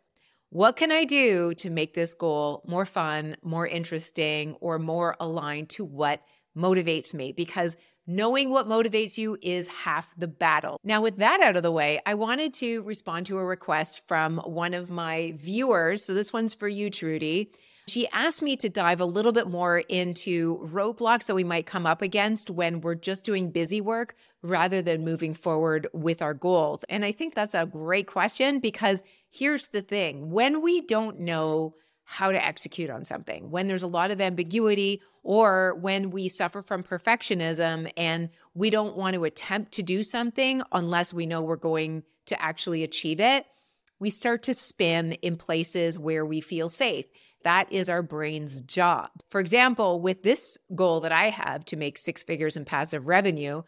what 0.51 0.75
can 0.77 0.91
I 0.91 1.05
do 1.05 1.55
to 1.55 1.71
make 1.71 1.95
this 1.95 2.13
goal 2.13 2.65
more 2.67 2.85
fun, 2.85 3.37
more 3.43 3.67
interesting, 3.67 4.57
or 4.61 4.81
more 4.81 5.17
aligned 5.21 5.69
to 5.71 5.85
what 5.85 6.23
motivates 6.57 7.15
me? 7.15 7.31
Because 7.31 7.77
knowing 8.11 8.51
what 8.51 8.69
motivates 8.69 9.17
you 9.17 9.39
is 9.41 9.69
half 9.69 10.09
the 10.19 10.27
battle. 10.27 10.81
Now, 10.83 11.01
with 11.01 11.19
that 11.19 11.41
out 11.41 11.57
of 11.57 11.63
the 11.63 11.71
way, 11.71 12.01
I 12.05 12.15
wanted 12.15 12.53
to 12.55 12.83
respond 12.83 13.27
to 13.27 13.39
a 13.39 13.45
request 13.45 14.07
from 14.09 14.39
one 14.39 14.75
of 14.75 14.91
my 14.91 15.35
viewers. 15.37 16.05
So 16.05 16.13
this 16.13 16.33
one's 16.33 16.53
for 16.53 16.69
you, 16.69 16.91
Trudy. 16.91 17.53
She 17.87 18.09
asked 18.09 18.43
me 18.43 18.57
to 18.57 18.69
dive 18.69 19.01
a 19.01 19.05
little 19.05 19.33
bit 19.33 19.49
more 19.49 19.79
into 19.79 20.59
roadblocks 20.59 21.27
that 21.27 21.35
we 21.35 21.45
might 21.45 21.67
come 21.67 21.87
up 21.87 22.03
against 22.03 22.51
when 22.51 22.81
we're 22.81 22.95
just 22.95 23.25
doing 23.25 23.51
busy 23.51 23.81
work 23.81 24.17
rather 24.43 24.83
than 24.83 25.05
moving 25.05 25.35
forward 25.35 25.89
with 25.93 26.21
our 26.21 26.35
goals. 26.35 26.85
And 26.85 27.05
I 27.05 27.13
think 27.13 27.35
that's 27.35 27.55
a 27.55 27.67
great 27.67 28.07
question 28.07 28.59
because 28.59 29.03
here's 29.31 29.69
the 29.69 29.83
thing 29.83 30.31
when 30.31 30.63
we 30.63 30.81
don't 30.81 31.21
know 31.21 31.75
how 32.11 32.33
to 32.33 32.45
execute 32.45 32.91
on 32.91 33.05
something, 33.05 33.53
when 33.53 33.69
there's 33.69 33.85
a 33.85 33.87
lot 33.87 34.11
of 34.11 34.21
ambiguity, 34.21 35.01
or 35.23 35.77
when 35.81 36.11
we 36.11 36.27
suffer 36.27 36.61
from 36.61 36.83
perfectionism 36.83 37.89
and 37.97 38.31
we 38.53 38.69
don't 38.69 38.97
want 38.97 39.15
to 39.15 39.23
attempt 39.23 39.71
to 39.71 39.81
do 39.81 40.03
something 40.03 40.61
unless 40.73 41.15
we 41.15 41.25
know 41.25 41.41
we're 41.41 41.55
going 41.55 42.03
to 42.27 42.43
actually 42.43 42.83
achieve 42.83 43.21
it, 43.21 43.47
we 44.01 44.11
start 44.11 44.43
to 44.43 44.55
spin 44.55 45.13
in 45.23 45.37
places 45.37 45.97
where 45.97 46.27
we 46.27 46.41
feel 46.41 46.69
safe. 46.69 47.07
That 47.45 47.73
is 47.73 47.89
our 47.89 48.03
brain's 48.03 48.61
job. 48.61 49.11
For 49.31 49.41
example, 49.41 50.01
with 50.01 50.25
this 50.25 50.59
goal 50.75 50.99
that 51.03 51.13
I 51.13 51.31
have 51.31 51.65
to 51.67 51.77
make 51.77 51.97
six 51.97 52.25
figures 52.25 52.57
in 52.57 52.65
passive 52.65 53.07
revenue, 53.07 53.63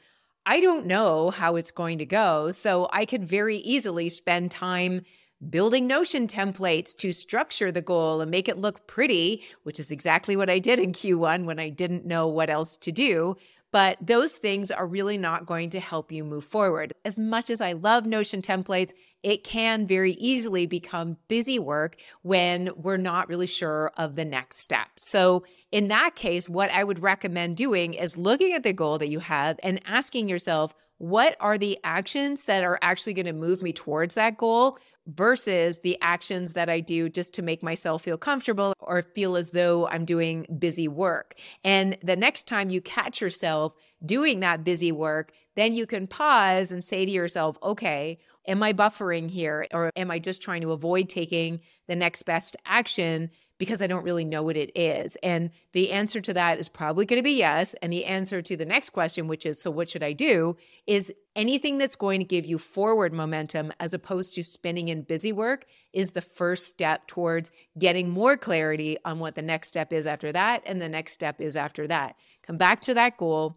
I 0.45 0.59
don't 0.59 0.87
know 0.87 1.31
how 1.31 1.55
it's 1.55 1.71
going 1.71 1.99
to 1.99 2.07
go. 2.07 2.51
So 2.51 2.89
I 2.93 3.05
could 3.05 3.25
very 3.25 3.59
easily 3.59 4.09
spend 4.09 4.51
time 4.51 5.03
building 5.51 5.87
Notion 5.87 6.27
templates 6.27 6.97
to 6.99 7.13
structure 7.13 7.73
the 7.73 7.83
goal 7.83 8.21
and 8.21 8.31
make 8.31 8.49
it 8.49 8.59
look 8.59 8.87
pretty, 8.87 9.43
which 9.63 9.81
is 9.81 9.91
exactly 9.91 10.37
what 10.37 10.51
I 10.51 10.59
did 10.59 10.79
in 10.79 10.93
Q1 10.93 11.45
when 11.45 11.59
I 11.59 11.69
didn't 11.69 12.07
know 12.07 12.29
what 12.29 12.51
else 12.51 12.77
to 12.79 12.93
do. 12.93 13.37
But 13.73 13.97
those 14.03 14.37
things 14.37 14.71
are 14.71 14.87
really 14.87 15.17
not 15.17 15.47
going 15.47 15.71
to 15.71 15.81
help 15.81 16.13
you 16.13 16.25
move 16.25 16.45
forward. 16.45 16.93
As 17.07 17.19
much 17.19 17.49
as 17.49 17.63
I 17.63 17.73
love 17.73 18.05
Notion 18.05 18.43
templates, 18.43 18.93
it 19.23 19.45
can 19.45 19.87
very 19.87 20.13
easily 20.13 20.67
become 20.67 21.17
busy 21.29 21.59
work 21.59 21.97
when 22.21 22.71
we're 22.77 22.99
not 22.99 23.29
really 23.31 23.47
sure 23.47 23.91
of 23.97 24.15
the 24.15 24.27
next 24.27 24.59
step. 24.59 24.89
So, 24.97 25.45
in 25.71 25.89
that 25.89 26.17
case, 26.17 26.51
what 26.51 26.71
I 26.71 26.85
would 26.85 27.03
recommend 27.03 27.57
doing 27.57 27.95
is 27.95 28.19
looking 28.19 28.53
at 28.53 28.63
the 28.63 28.75
goal 28.75 28.99
that 28.99 29.09
you 29.09 29.21
have 29.21 29.59
and 29.63 29.81
asking 29.87 30.29
yourself, 30.29 30.75
what 31.03 31.37
are 31.41 31.59
the 31.59 31.77
actions 31.83 32.45
that 32.45 32.63
are 32.63 32.79
actually 32.81 33.13
going 33.13 33.27
to 33.27 33.33
move 33.33 33.61
me 33.61 33.73
towards 33.73 34.15
that 34.15 34.37
goal 34.37 34.79
versus 35.09 35.81
the 35.81 35.99
actions 36.01 36.53
that 36.53 36.71
I 36.71 36.79
do 36.79 37.09
just 37.09 37.35
to 37.35 37.43
make 37.43 37.61
myself 37.61 38.03
feel 38.03 38.17
comfortable 38.17 38.73
or 38.79 39.03
feel 39.03 39.35
as 39.35 39.51
though 39.51 39.89
I'm 39.89 40.05
doing 40.05 40.47
busy 40.61 40.87
work. 40.87 41.35
And 41.65 41.99
the 42.05 42.15
next 42.15 42.47
time 42.47 42.71
you 42.71 42.81
catch 42.81 43.21
yourself 43.21 43.75
doing 44.07 44.39
that 44.41 44.63
busy 44.63 44.93
work, 44.93 45.33
then 45.57 45.75
you 45.75 45.87
can 45.87 46.07
pause 46.07 46.71
and 46.71 46.85
say 46.85 47.05
to 47.05 47.11
yourself, 47.11 47.59
okay, 47.65 48.21
am 48.47 48.63
I 48.63 48.73
buffering 48.73 49.29
here? 49.29 49.67
Or 49.73 49.91
am 49.97 50.09
I 50.09 50.21
just 50.21 50.41
trying 50.41 50.63
to 50.63 50.71
avoid 50.71 51.09
taking 51.09 51.63
the 51.89 51.97
next 51.97 52.23
best 52.23 52.55
action 52.65 53.31
because 53.63 53.81
I 53.81 53.87
don't 53.87 54.03
really 54.03 54.25
know 54.25 54.43
what 54.43 54.57
it 54.57 54.77
is? 54.77 55.17
And 55.23 55.51
the 55.71 55.93
answer 55.93 56.21
to 56.21 56.35
that 56.35 56.59
is 56.59 56.69
probably 56.69 57.07
going 57.07 57.21
to 57.21 57.23
be 57.23 57.39
yes. 57.39 57.75
And 57.75 57.93
the 57.93 58.07
answer 58.07 58.43
to 58.43 58.57
the 58.57 58.65
next 58.65 58.91
question, 58.91 59.29
which 59.29 59.47
is, 59.47 59.63
so 59.63 59.71
what 59.71 59.89
should 59.89 60.03
I 60.03 60.15
do? 60.15 60.57
is 60.85 61.13
anything 61.37 61.79
that's 61.79 61.95
going 61.95 62.19
to 62.19 62.27
give 62.27 62.45
you 62.45 62.59
forward 62.59 63.13
momentum 63.13 63.73
as 63.79 63.95
opposed 63.95 64.35
to 64.35 64.43
spinning 64.43 64.89
in 64.89 65.03
busy 65.03 65.31
work 65.31 65.67
is 65.93 66.11
the 66.11 66.21
first 66.21 66.67
step 66.67 67.07
towards 67.07 67.53
getting 67.79 68.11
more 68.11 68.37
clarity 68.37 68.99
on 69.05 69.21
what 69.21 69.37
the 69.37 69.43
next 69.43 69.69
step 69.69 69.93
is 69.93 70.09
after 70.09 70.33
that. 70.33 70.65
And 70.67 70.83
the 70.83 70.89
next 70.89 71.13
step 71.13 71.41
is 71.41 71.55
after 71.55 71.87
that. 71.87 72.17
Come 72.45 72.57
back 72.57 72.83
to 72.83 72.95
that 72.95 73.17
goal, 73.17 73.57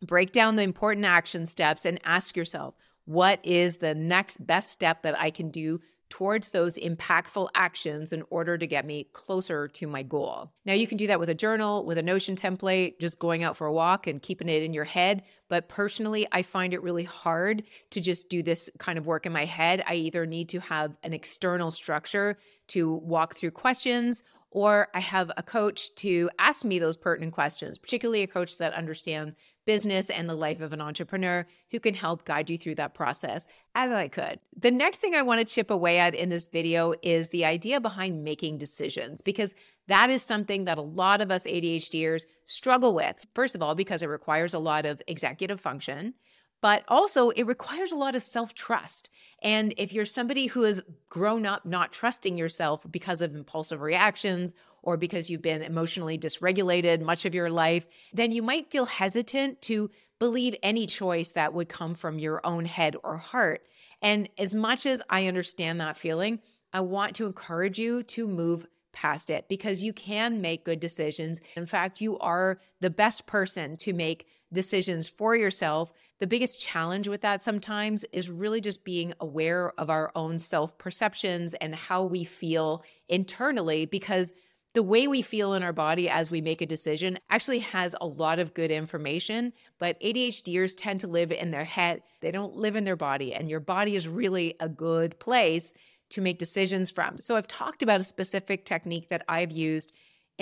break 0.00 0.30
down 0.30 0.54
the 0.54 0.62
important 0.62 1.04
action 1.04 1.46
steps, 1.46 1.84
and 1.84 1.98
ask 2.04 2.36
yourself, 2.36 2.76
what 3.06 3.40
is 3.42 3.78
the 3.78 3.96
next 3.96 4.46
best 4.46 4.70
step 4.70 5.02
that 5.02 5.18
I 5.18 5.30
can 5.30 5.50
do 5.50 5.80
towards 6.12 6.50
those 6.50 6.76
impactful 6.76 7.48
actions 7.54 8.12
in 8.12 8.22
order 8.28 8.58
to 8.58 8.66
get 8.66 8.84
me 8.84 9.08
closer 9.14 9.66
to 9.66 9.86
my 9.86 10.02
goal. 10.02 10.52
Now, 10.66 10.74
you 10.74 10.86
can 10.86 10.98
do 10.98 11.06
that 11.06 11.18
with 11.18 11.30
a 11.30 11.34
journal, 11.34 11.86
with 11.86 11.96
a 11.96 12.02
Notion 12.02 12.36
template, 12.36 13.00
just 13.00 13.18
going 13.18 13.42
out 13.42 13.56
for 13.56 13.66
a 13.66 13.72
walk 13.72 14.06
and 14.06 14.20
keeping 14.20 14.50
it 14.50 14.62
in 14.62 14.74
your 14.74 14.84
head. 14.84 15.22
But 15.48 15.70
personally, 15.70 16.26
I 16.30 16.42
find 16.42 16.74
it 16.74 16.82
really 16.82 17.04
hard 17.04 17.62
to 17.92 18.00
just 18.02 18.28
do 18.28 18.42
this 18.42 18.68
kind 18.78 18.98
of 18.98 19.06
work 19.06 19.24
in 19.24 19.32
my 19.32 19.46
head. 19.46 19.82
I 19.86 19.94
either 19.94 20.26
need 20.26 20.50
to 20.50 20.60
have 20.60 20.94
an 21.02 21.14
external 21.14 21.70
structure 21.70 22.36
to 22.68 22.92
walk 22.92 23.34
through 23.34 23.52
questions 23.52 24.22
or 24.52 24.88
I 24.92 25.00
have 25.00 25.32
a 25.38 25.42
coach 25.42 25.94
to 25.96 26.28
ask 26.38 26.62
me 26.62 26.78
those 26.78 26.98
pertinent 26.98 27.32
questions, 27.32 27.78
particularly 27.78 28.22
a 28.22 28.26
coach 28.26 28.58
that 28.58 28.74
understands 28.74 29.34
business 29.64 30.10
and 30.10 30.28
the 30.28 30.34
life 30.34 30.60
of 30.60 30.72
an 30.72 30.80
entrepreneur 30.80 31.46
who 31.70 31.80
can 31.80 31.94
help 31.94 32.24
guide 32.24 32.50
you 32.50 32.58
through 32.58 32.74
that 32.76 32.94
process 32.94 33.46
as 33.74 33.92
I 33.92 34.08
could. 34.08 34.40
The 34.56 34.70
next 34.70 34.98
thing 34.98 35.14
I 35.14 35.22
want 35.22 35.40
to 35.40 35.44
chip 35.44 35.70
away 35.70 35.98
at 35.98 36.14
in 36.14 36.28
this 36.28 36.48
video 36.48 36.94
is 37.02 37.28
the 37.28 37.44
idea 37.44 37.80
behind 37.80 38.24
making 38.24 38.58
decisions, 38.58 39.22
because 39.22 39.54
that 39.88 40.10
is 40.10 40.22
something 40.22 40.64
that 40.64 40.78
a 40.78 40.82
lot 40.82 41.20
of 41.20 41.30
us 41.30 41.44
ADHDers 41.44 42.26
struggle 42.44 42.94
with. 42.94 43.26
First 43.34 43.54
of 43.54 43.62
all, 43.62 43.74
because 43.74 44.02
it 44.02 44.08
requires 44.08 44.54
a 44.54 44.58
lot 44.58 44.86
of 44.86 45.02
executive 45.06 45.60
function 45.60 46.14
but 46.62 46.84
also 46.88 47.30
it 47.30 47.42
requires 47.42 47.92
a 47.92 47.96
lot 47.96 48.14
of 48.14 48.22
self 48.22 48.54
trust. 48.54 49.10
And 49.42 49.74
if 49.76 49.92
you're 49.92 50.06
somebody 50.06 50.46
who 50.46 50.62
has 50.62 50.80
grown 51.10 51.44
up 51.44 51.66
not 51.66 51.92
trusting 51.92 52.38
yourself 52.38 52.86
because 52.90 53.20
of 53.20 53.34
impulsive 53.34 53.82
reactions 53.82 54.54
or 54.82 54.96
because 54.96 55.28
you've 55.28 55.42
been 55.42 55.62
emotionally 55.62 56.16
dysregulated 56.16 57.02
much 57.02 57.26
of 57.26 57.34
your 57.34 57.50
life, 57.50 57.86
then 58.14 58.32
you 58.32 58.42
might 58.42 58.70
feel 58.70 58.86
hesitant 58.86 59.60
to 59.62 59.90
believe 60.18 60.56
any 60.62 60.86
choice 60.86 61.30
that 61.30 61.52
would 61.52 61.68
come 61.68 61.94
from 61.94 62.18
your 62.18 62.40
own 62.46 62.64
head 62.64 62.96
or 63.02 63.16
heart. 63.18 63.66
And 64.00 64.28
as 64.38 64.54
much 64.54 64.86
as 64.86 65.02
I 65.10 65.26
understand 65.26 65.80
that 65.80 65.96
feeling, 65.96 66.40
I 66.72 66.80
want 66.80 67.14
to 67.16 67.26
encourage 67.26 67.78
you 67.78 68.02
to 68.04 68.26
move 68.26 68.66
past 68.92 69.30
it 69.30 69.48
because 69.48 69.82
you 69.82 69.92
can 69.92 70.40
make 70.40 70.64
good 70.64 70.78
decisions. 70.80 71.40
In 71.56 71.66
fact, 71.66 72.00
you 72.00 72.18
are 72.18 72.60
the 72.80 72.90
best 72.90 73.26
person 73.26 73.76
to 73.78 73.92
make 73.92 74.26
decisions 74.52 75.08
for 75.08 75.34
yourself. 75.34 75.92
The 76.20 76.26
biggest 76.26 76.60
challenge 76.60 77.08
with 77.08 77.22
that 77.22 77.42
sometimes 77.42 78.04
is 78.12 78.30
really 78.30 78.60
just 78.60 78.84
being 78.84 79.12
aware 79.20 79.72
of 79.78 79.90
our 79.90 80.12
own 80.14 80.38
self 80.38 80.78
perceptions 80.78 81.54
and 81.54 81.74
how 81.74 82.04
we 82.04 82.24
feel 82.24 82.84
internally 83.08 83.86
because 83.86 84.32
the 84.74 84.82
way 84.82 85.06
we 85.06 85.20
feel 85.20 85.52
in 85.52 85.62
our 85.62 85.72
body 85.72 86.08
as 86.08 86.30
we 86.30 86.40
make 86.40 86.62
a 86.62 86.66
decision 86.66 87.18
actually 87.28 87.58
has 87.58 87.94
a 88.00 88.06
lot 88.06 88.38
of 88.38 88.54
good 88.54 88.70
information, 88.70 89.52
but 89.78 90.00
ADHDers 90.00 90.74
tend 90.76 91.00
to 91.00 91.06
live 91.06 91.30
in 91.30 91.50
their 91.50 91.64
head. 91.64 92.02
They 92.20 92.30
don't 92.30 92.56
live 92.56 92.74
in 92.74 92.84
their 92.84 92.96
body, 92.96 93.34
and 93.34 93.50
your 93.50 93.60
body 93.60 93.96
is 93.96 94.08
really 94.08 94.54
a 94.60 94.68
good 94.68 95.18
place 95.18 95.74
to 96.10 96.22
make 96.22 96.38
decisions 96.38 96.90
from. 96.90 97.18
So, 97.18 97.36
I've 97.36 97.46
talked 97.46 97.82
about 97.82 98.00
a 98.00 98.04
specific 98.04 98.64
technique 98.64 99.10
that 99.10 99.24
I've 99.28 99.52
used 99.52 99.92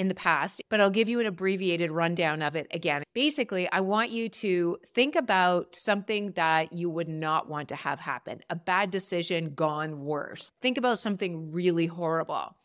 in 0.01 0.09
the 0.09 0.15
past, 0.15 0.63
but 0.71 0.81
I'll 0.81 0.89
give 0.89 1.11
you 1.11 1.21
an 1.21 1.27
abbreviated 1.27 1.91
rundown 1.91 2.41
of 2.41 2.57
it 2.57 2.67
again. 2.71 3.03
Basically, 3.13 3.71
I 3.71 3.81
want 3.81 4.11
you 4.11 4.31
to 4.31 4.79
think 4.95 5.15
about 5.15 5.77
something 5.77 6.33
that 6.33 6.73
you 6.73 6.89
would 6.89 7.07
not 7.07 7.51
want 7.51 7.69
to 7.69 7.77
have 7.77 8.01
happen 8.01 8.41
a 8.49 8.57
bad 8.57 8.91
decision 8.91 9.53
gone 9.55 10.01
worse. 10.01 10.53
Think 10.63 10.79
about 10.79 10.99
something 10.99 11.53
really 11.53 11.85
horrible. 11.85 12.57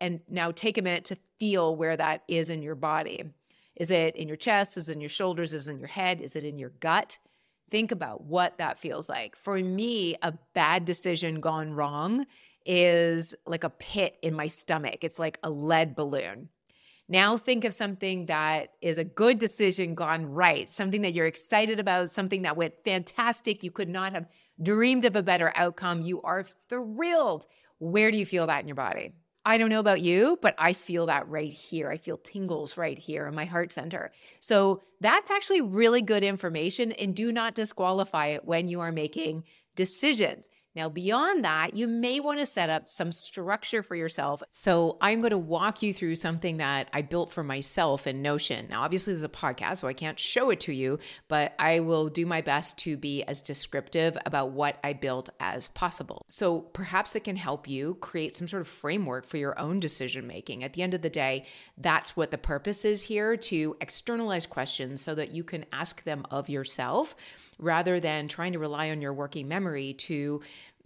And 0.00 0.20
now 0.28 0.52
take 0.52 0.78
a 0.78 0.82
minute 0.82 1.04
to 1.06 1.18
feel 1.40 1.74
where 1.74 1.96
that 1.96 2.22
is 2.28 2.48
in 2.48 2.62
your 2.62 2.76
body. 2.76 3.24
Is 3.74 3.90
it 3.90 4.14
in 4.14 4.28
your 4.28 4.36
chest? 4.36 4.76
Is 4.76 4.88
it 4.88 4.92
in 4.92 5.00
your 5.00 5.10
shoulders? 5.10 5.52
Is 5.52 5.66
it 5.66 5.72
in 5.72 5.78
your 5.80 5.88
head? 5.88 6.20
Is 6.20 6.36
it 6.36 6.44
in 6.44 6.58
your 6.58 6.70
gut? 6.78 7.18
Think 7.72 7.90
about 7.90 8.22
what 8.22 8.58
that 8.58 8.78
feels 8.78 9.08
like. 9.08 9.34
For 9.34 9.56
me, 9.56 10.14
a 10.22 10.32
bad 10.54 10.84
decision 10.84 11.40
gone 11.40 11.72
wrong 11.72 12.26
is 12.64 13.34
like 13.46 13.64
a 13.64 13.70
pit 13.70 14.16
in 14.22 14.32
my 14.34 14.46
stomach. 14.46 15.02
It's 15.02 15.18
like 15.18 15.40
a 15.42 15.50
lead 15.50 15.96
balloon. 15.96 16.50
Now 17.08 17.36
think 17.36 17.64
of 17.64 17.74
something 17.74 18.26
that 18.26 18.72
is 18.80 18.96
a 18.96 19.04
good 19.04 19.38
decision 19.38 19.94
gone 19.94 20.24
right, 20.26 20.68
something 20.68 21.02
that 21.02 21.12
you're 21.12 21.26
excited 21.26 21.78
about, 21.78 22.08
something 22.08 22.42
that 22.42 22.56
went 22.56 22.74
fantastic. 22.84 23.62
You 23.62 23.70
could 23.70 23.90
not 23.90 24.12
have 24.12 24.26
dreamed 24.62 25.04
of 25.04 25.14
a 25.14 25.22
better 25.22 25.52
outcome. 25.54 26.00
You 26.00 26.22
are 26.22 26.44
thrilled. 26.68 27.46
Where 27.78 28.10
do 28.10 28.16
you 28.16 28.24
feel 28.24 28.46
that 28.46 28.62
in 28.62 28.68
your 28.68 28.74
body? 28.74 29.12
I 29.46 29.58
don't 29.58 29.68
know 29.68 29.80
about 29.80 30.00
you, 30.00 30.38
but 30.40 30.54
I 30.56 30.72
feel 30.72 31.06
that 31.06 31.28
right 31.28 31.52
here. 31.52 31.90
I 31.90 31.98
feel 31.98 32.16
tingles 32.16 32.78
right 32.78 32.98
here 32.98 33.26
in 33.26 33.34
my 33.34 33.44
heart 33.44 33.70
center. 33.70 34.10
So 34.40 34.80
that's 35.02 35.30
actually 35.30 35.60
really 35.60 36.00
good 36.00 36.24
information 36.24 36.92
and 36.92 37.14
do 37.14 37.30
not 37.30 37.54
disqualify 37.54 38.28
it 38.28 38.46
when 38.46 38.68
you 38.68 38.80
are 38.80 38.92
making 38.92 39.44
decisions. 39.76 40.46
Now, 40.74 40.88
beyond 40.88 41.44
that, 41.44 41.76
you 41.76 41.86
may 41.86 42.18
want 42.18 42.40
to 42.40 42.46
set 42.46 42.68
up 42.68 42.88
some 42.88 43.12
structure 43.12 43.82
for 43.82 43.94
yourself. 43.94 44.42
So, 44.50 44.96
I'm 45.00 45.20
going 45.20 45.30
to 45.30 45.38
walk 45.38 45.82
you 45.82 45.94
through 45.94 46.16
something 46.16 46.56
that 46.56 46.88
I 46.92 47.02
built 47.02 47.30
for 47.30 47.44
myself 47.44 48.06
in 48.06 48.22
Notion. 48.22 48.66
Now, 48.68 48.82
obviously, 48.82 49.12
this 49.12 49.20
is 49.20 49.24
a 49.24 49.28
podcast, 49.28 49.78
so 49.78 49.88
I 49.88 49.92
can't 49.92 50.18
show 50.18 50.50
it 50.50 50.60
to 50.60 50.72
you, 50.72 50.98
but 51.28 51.54
I 51.58 51.80
will 51.80 52.08
do 52.08 52.26
my 52.26 52.40
best 52.40 52.76
to 52.78 52.96
be 52.96 53.22
as 53.22 53.40
descriptive 53.40 54.18
about 54.26 54.50
what 54.50 54.78
I 54.82 54.94
built 54.94 55.30
as 55.38 55.68
possible. 55.68 56.26
So, 56.28 56.60
perhaps 56.60 57.14
it 57.14 57.24
can 57.24 57.36
help 57.36 57.68
you 57.68 57.94
create 58.00 58.36
some 58.36 58.48
sort 58.48 58.62
of 58.62 58.68
framework 58.68 59.26
for 59.26 59.36
your 59.36 59.58
own 59.58 59.78
decision 59.78 60.26
making. 60.26 60.64
At 60.64 60.72
the 60.72 60.82
end 60.82 60.94
of 60.94 61.02
the 61.02 61.10
day, 61.10 61.46
that's 61.78 62.16
what 62.16 62.32
the 62.32 62.38
purpose 62.38 62.84
is 62.84 63.02
here 63.02 63.36
to 63.36 63.76
externalize 63.80 64.46
questions 64.46 65.00
so 65.00 65.14
that 65.14 65.32
you 65.32 65.44
can 65.44 65.66
ask 65.72 66.02
them 66.02 66.26
of 66.30 66.48
yourself 66.48 67.14
rather 67.58 68.00
than 68.00 68.28
trying 68.28 68.52
to 68.52 68.58
rely 68.58 68.90
on 68.90 69.00
your 69.00 69.12
working 69.12 69.48
memory 69.48 69.94
to 69.94 70.40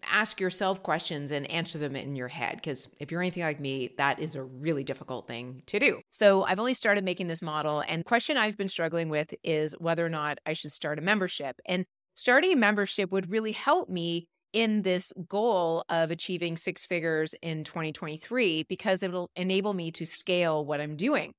ask 0.05 0.41
yourself 0.41 0.83
questions 0.83 1.31
and 1.31 1.51
answer 1.51 1.79
them 1.79 1.97
in 1.97 2.17
your 2.17 2.29
head. 2.29 2.57
Because 2.57 2.89
if 3.01 3.11
you're 3.11 3.21
anything 3.21 3.43
like 3.43 3.61
me, 3.61 3.95
that 3.99 4.19
is 4.21 4.35
a 4.35 4.43
really 4.43 4.85
difficult 4.85 5.27
thing 5.27 5.63
to 5.67 5.79
do. 5.79 6.01
So 6.11 6.45
I've 6.45 6.59
only 6.59 6.75
started 6.75 7.05
making 7.05 7.27
this 7.27 7.43
model. 7.43 7.83
And 7.87 8.05
question 8.05 8.37
I've 8.37 8.57
been 8.57 8.69
struggling 8.69 9.09
with 9.09 9.35
is 9.43 9.75
whether 9.79 10.05
or 10.05 10.11
not 10.11 10.39
I 10.47 10.53
should 10.53 10.73
start 10.73 10.99
a 10.99 11.03
membership. 11.03 11.57
And 11.67 11.85
starting 12.15 12.53
a 12.53 12.57
membership 12.57 13.11
would 13.11 13.31
really 13.31 13.53
help 13.53 13.89
me 13.89 14.27
in 14.53 14.83
this 14.83 15.13
goal 15.29 15.85
of 15.89 16.11
achieving 16.11 16.57
six 16.57 16.87
figures 16.87 17.35
in 17.43 17.65
2023 17.65 18.65
because 18.65 19.03
it'll 19.03 19.31
enable 19.37 19.75
me 19.75 19.91
to 19.93 20.07
scale 20.07 20.65
what 20.65 20.81
I'm 20.81 20.97
doing. 20.97 21.33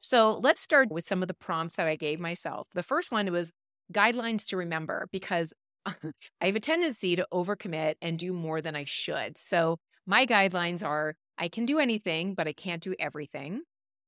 So 0.00 0.38
let's 0.42 0.60
start 0.60 0.90
with 0.90 1.06
some 1.06 1.22
of 1.22 1.28
the 1.28 1.34
prompts 1.34 1.74
that 1.74 1.86
I 1.86 1.96
gave 1.96 2.20
myself. 2.20 2.68
The 2.74 2.82
first 2.82 3.10
one 3.10 3.30
was 3.32 3.52
guidelines 3.92 4.44
to 4.46 4.56
remember 4.56 5.08
because 5.12 5.52
I 6.40 6.46
have 6.46 6.56
a 6.56 6.60
tendency 6.60 7.16
to 7.16 7.26
overcommit 7.32 7.94
and 8.02 8.18
do 8.18 8.32
more 8.32 8.60
than 8.60 8.76
I 8.76 8.84
should. 8.84 9.38
So 9.38 9.78
my 10.06 10.26
guidelines 10.26 10.84
are 10.86 11.14
I 11.38 11.48
can 11.48 11.66
do 11.66 11.78
anything, 11.78 12.34
but 12.34 12.48
I 12.48 12.52
can't 12.52 12.82
do 12.82 12.94
everything. 12.98 13.62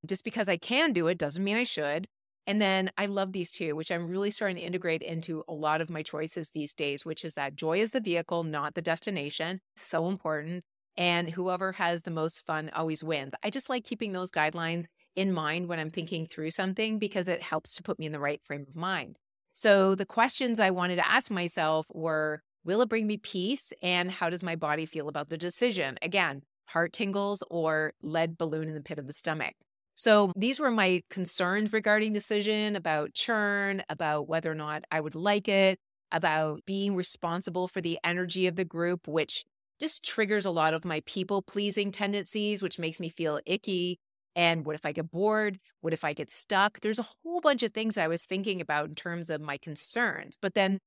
Just 0.06 0.24
because 0.24 0.48
I 0.48 0.56
can 0.56 0.92
do 0.92 1.08
it 1.08 1.18
doesn't 1.18 1.42
mean 1.42 1.56
I 1.56 1.64
should. 1.64 2.06
And 2.46 2.62
then 2.62 2.90
I 2.96 3.06
love 3.06 3.32
these 3.32 3.50
two, 3.50 3.76
which 3.76 3.90
I'm 3.90 4.08
really 4.08 4.30
starting 4.30 4.56
to 4.56 4.62
integrate 4.62 5.02
into 5.02 5.44
a 5.48 5.52
lot 5.52 5.82
of 5.82 5.90
my 5.90 6.02
choices 6.02 6.50
these 6.50 6.72
days, 6.72 7.04
which 7.04 7.24
is 7.24 7.34
that 7.34 7.56
joy 7.56 7.78
is 7.78 7.92
the 7.92 8.00
vehicle, 8.00 8.42
not 8.42 8.74
the 8.74 8.80
destination. 8.80 9.60
So 9.76 10.08
important. 10.08 10.64
And 10.96 11.28
whoever 11.30 11.72
has 11.72 12.02
the 12.02 12.10
most 12.10 12.46
fun 12.46 12.70
always 12.74 13.04
wins. 13.04 13.34
I 13.42 13.50
just 13.50 13.68
like 13.68 13.84
keeping 13.84 14.12
those 14.12 14.30
guidelines 14.30 14.86
in 15.14 15.32
mind 15.32 15.68
when 15.68 15.78
I'm 15.78 15.90
thinking 15.90 16.26
through 16.26 16.52
something 16.52 16.98
because 16.98 17.28
it 17.28 17.42
helps 17.42 17.74
to 17.74 17.82
put 17.82 17.98
me 17.98 18.06
in 18.06 18.12
the 18.12 18.18
right 18.18 18.40
frame 18.46 18.64
of 18.66 18.74
mind. 18.74 19.18
So 19.58 19.96
the 19.96 20.06
questions 20.06 20.60
I 20.60 20.70
wanted 20.70 20.94
to 20.96 21.10
ask 21.10 21.32
myself 21.32 21.84
were 21.92 22.42
Will 22.64 22.80
it 22.80 22.88
bring 22.88 23.08
me 23.08 23.16
peace? 23.16 23.72
And 23.82 24.08
how 24.08 24.30
does 24.30 24.40
my 24.40 24.54
body 24.54 24.86
feel 24.86 25.08
about 25.08 25.30
the 25.30 25.36
decision? 25.36 25.98
Again, 26.00 26.42
heart 26.66 26.92
tingles 26.92 27.42
or 27.50 27.92
lead 28.00 28.38
balloon 28.38 28.68
in 28.68 28.76
the 28.76 28.80
pit 28.80 29.00
of 29.00 29.08
the 29.08 29.12
stomach. 29.12 29.56
So 29.96 30.32
these 30.36 30.60
were 30.60 30.70
my 30.70 31.02
concerns 31.10 31.72
regarding 31.72 32.12
decision 32.12 32.76
about 32.76 33.14
churn, 33.14 33.82
about 33.88 34.28
whether 34.28 34.48
or 34.48 34.54
not 34.54 34.84
I 34.92 35.00
would 35.00 35.16
like 35.16 35.48
it, 35.48 35.80
about 36.12 36.64
being 36.64 36.94
responsible 36.94 37.66
for 37.66 37.80
the 37.80 37.98
energy 38.04 38.46
of 38.46 38.54
the 38.54 38.64
group, 38.64 39.08
which 39.08 39.44
just 39.80 40.04
triggers 40.04 40.44
a 40.44 40.52
lot 40.52 40.72
of 40.72 40.84
my 40.84 41.02
people 41.04 41.42
pleasing 41.42 41.90
tendencies, 41.90 42.62
which 42.62 42.78
makes 42.78 43.00
me 43.00 43.08
feel 43.08 43.40
icky. 43.44 43.98
And 44.36 44.64
what 44.64 44.74
if 44.74 44.86
I 44.86 44.92
get 44.92 45.10
bored? 45.10 45.58
What 45.80 45.92
if 45.92 46.04
I 46.04 46.12
get 46.12 46.30
stuck? 46.30 46.80
There's 46.80 46.98
a 46.98 47.06
whole 47.22 47.40
bunch 47.40 47.62
of 47.62 47.72
things 47.72 47.96
I 47.96 48.08
was 48.08 48.24
thinking 48.24 48.60
about 48.60 48.88
in 48.88 48.94
terms 48.94 49.30
of 49.30 49.40
my 49.40 49.56
concerns. 49.58 50.36
But 50.40 50.54
then 50.54 50.78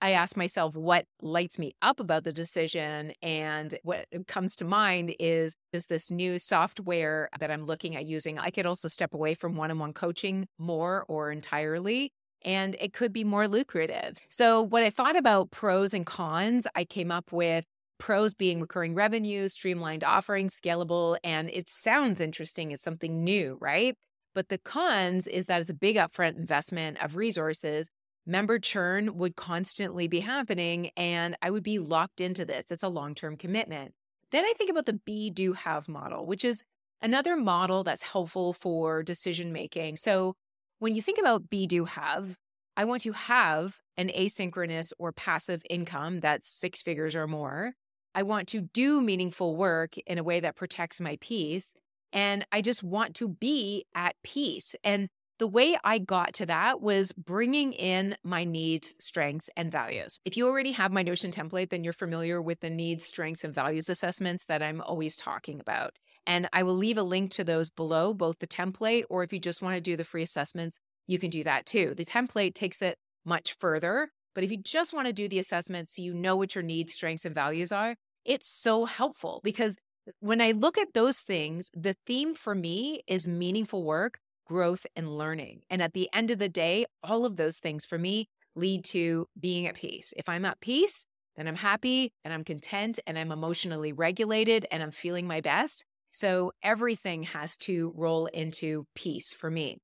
I 0.00 0.12
ask 0.12 0.36
myself 0.36 0.76
what 0.76 1.06
lights 1.20 1.58
me 1.58 1.72
up 1.82 2.00
about 2.00 2.24
the 2.24 2.32
decision. 2.32 3.12
And 3.22 3.78
what 3.82 4.06
comes 4.26 4.54
to 4.56 4.64
mind 4.64 5.14
is, 5.18 5.54
is 5.72 5.86
this 5.86 6.10
new 6.10 6.38
software 6.38 7.28
that 7.38 7.50
I'm 7.50 7.64
looking 7.64 7.96
at 7.96 8.06
using. 8.06 8.38
I 8.38 8.50
could 8.50 8.66
also 8.66 8.88
step 8.88 9.12
away 9.12 9.34
from 9.34 9.56
one 9.56 9.70
on 9.70 9.78
one 9.78 9.92
coaching 9.92 10.46
more 10.58 11.04
or 11.08 11.30
entirely. 11.30 12.12
And 12.44 12.76
it 12.78 12.92
could 12.92 13.12
be 13.12 13.24
more 13.24 13.48
lucrative. 13.48 14.18
So, 14.28 14.62
when 14.62 14.84
I 14.84 14.90
thought 14.90 15.16
about 15.16 15.50
pros 15.50 15.92
and 15.92 16.06
cons, 16.06 16.68
I 16.76 16.84
came 16.84 17.10
up 17.10 17.32
with 17.32 17.64
pros 17.98 18.34
being 18.34 18.60
recurring 18.60 18.94
revenue, 18.94 19.48
streamlined 19.48 20.04
offerings, 20.04 20.58
scalable, 20.58 21.18
and 21.22 21.50
it 21.50 21.68
sounds 21.68 22.20
interesting. 22.20 22.70
It's 22.70 22.82
something 22.82 23.24
new, 23.24 23.58
right? 23.60 23.96
But 24.34 24.48
the 24.48 24.58
cons 24.58 25.26
is 25.26 25.46
that 25.46 25.60
it's 25.60 25.70
a 25.70 25.74
big 25.74 25.96
upfront 25.96 26.36
investment 26.36 27.02
of 27.02 27.16
resources 27.16 27.90
member 28.28 28.58
churn 28.58 29.16
would 29.16 29.34
constantly 29.34 30.06
be 30.06 30.20
happening 30.20 30.90
and 30.96 31.34
I 31.40 31.50
would 31.50 31.62
be 31.62 31.78
locked 31.78 32.20
into 32.20 32.44
this. 32.44 32.66
It's 32.70 32.82
a 32.82 32.88
long 32.88 33.14
term 33.14 33.36
commitment. 33.36 33.94
Then 34.30 34.44
I 34.44 34.52
think 34.56 34.70
about 34.70 34.84
the 34.84 34.92
be, 34.92 35.30
do, 35.30 35.54
have 35.54 35.88
model, 35.88 36.26
which 36.26 36.44
is 36.44 36.62
another 37.00 37.36
model 37.36 37.82
that's 37.82 38.02
helpful 38.02 38.52
for 38.52 39.02
decision 39.02 39.52
making. 39.52 39.96
So 39.96 40.34
when 40.78 40.94
you 40.94 41.00
think 41.00 41.18
about 41.18 41.48
be, 41.48 41.66
do, 41.66 41.86
have, 41.86 42.36
I 42.76 42.84
want 42.84 43.02
to 43.02 43.12
have 43.12 43.78
an 43.96 44.10
asynchronous 44.10 44.92
or 44.98 45.10
passive 45.10 45.62
income 45.70 46.20
that's 46.20 46.48
six 46.48 46.82
figures 46.82 47.16
or 47.16 47.26
more. 47.26 47.72
I 48.14 48.22
want 48.22 48.48
to 48.48 48.60
do 48.60 49.00
meaningful 49.00 49.56
work 49.56 49.96
in 49.98 50.18
a 50.18 50.24
way 50.24 50.40
that 50.40 50.56
protects 50.56 51.00
my 51.00 51.18
peace. 51.20 51.74
And 52.12 52.46
I 52.50 52.62
just 52.62 52.82
want 52.82 53.14
to 53.16 53.28
be 53.28 53.84
at 53.94 54.14
peace. 54.22 54.74
And 54.82 55.08
the 55.38 55.46
way 55.46 55.78
I 55.84 55.98
got 55.98 56.32
to 56.34 56.46
that 56.46 56.80
was 56.80 57.12
bringing 57.12 57.72
in 57.72 58.16
my 58.24 58.42
needs, 58.44 58.94
strengths, 58.98 59.48
and 59.56 59.70
values. 59.70 60.18
If 60.24 60.36
you 60.36 60.46
already 60.46 60.72
have 60.72 60.90
my 60.90 61.02
Notion 61.02 61.30
template, 61.30 61.70
then 61.70 61.84
you're 61.84 61.92
familiar 61.92 62.42
with 62.42 62.60
the 62.60 62.70
needs, 62.70 63.04
strengths, 63.04 63.44
and 63.44 63.54
values 63.54 63.88
assessments 63.88 64.46
that 64.46 64.62
I'm 64.62 64.80
always 64.80 65.14
talking 65.14 65.60
about. 65.60 65.96
And 66.26 66.48
I 66.52 66.64
will 66.64 66.74
leave 66.74 66.98
a 66.98 67.02
link 67.02 67.30
to 67.32 67.44
those 67.44 67.70
below, 67.70 68.12
both 68.12 68.40
the 68.40 68.48
template, 68.48 69.04
or 69.08 69.22
if 69.22 69.32
you 69.32 69.38
just 69.38 69.62
want 69.62 69.76
to 69.76 69.80
do 69.80 69.96
the 69.96 70.04
free 70.04 70.22
assessments, 70.22 70.80
you 71.06 71.18
can 71.18 71.30
do 71.30 71.44
that 71.44 71.66
too. 71.66 71.94
The 71.96 72.04
template 72.04 72.54
takes 72.54 72.82
it 72.82 72.98
much 73.24 73.54
further. 73.60 74.10
But 74.34 74.44
if 74.44 74.50
you 74.50 74.56
just 74.56 74.92
want 74.92 75.06
to 75.06 75.12
do 75.12 75.28
the 75.28 75.38
assessments 75.38 75.96
so 75.96 76.02
you 76.02 76.14
know 76.14 76.36
what 76.36 76.54
your 76.54 76.62
needs, 76.62 76.92
strengths, 76.92 77.24
and 77.24 77.34
values 77.34 77.72
are, 77.72 77.96
it's 78.28 78.46
so 78.46 78.84
helpful 78.84 79.40
because 79.42 79.76
when 80.20 80.40
I 80.40 80.52
look 80.52 80.78
at 80.78 80.94
those 80.94 81.20
things, 81.20 81.70
the 81.74 81.96
theme 82.06 82.34
for 82.34 82.54
me 82.54 83.02
is 83.06 83.26
meaningful 83.26 83.82
work 83.84 84.20
growth, 84.48 84.86
and 84.96 85.16
learning. 85.16 85.62
And 85.70 85.80
at 85.80 85.92
the 85.92 86.08
end 86.12 86.30
of 86.30 86.38
the 86.38 86.48
day, 86.48 86.86
all 87.02 87.24
of 87.24 87.36
those 87.36 87.58
things 87.58 87.84
for 87.84 87.98
me 87.98 88.26
lead 88.56 88.84
to 88.86 89.26
being 89.38 89.66
at 89.66 89.76
peace. 89.76 90.12
If 90.16 90.28
I'm 90.28 90.44
at 90.44 90.60
peace, 90.60 91.04
then 91.36 91.46
I'm 91.46 91.54
happy 91.54 92.10
and 92.24 92.34
I'm 92.34 92.42
content 92.42 92.98
and 93.06 93.16
I'm 93.16 93.30
emotionally 93.30 93.92
regulated 93.92 94.66
and 94.72 94.82
I'm 94.82 94.90
feeling 94.90 95.26
my 95.26 95.40
best. 95.40 95.84
So 96.10 96.50
everything 96.62 97.22
has 97.24 97.56
to 97.58 97.92
roll 97.94 98.26
into 98.26 98.86
peace 98.96 99.32
for 99.32 99.50
me. 99.50 99.78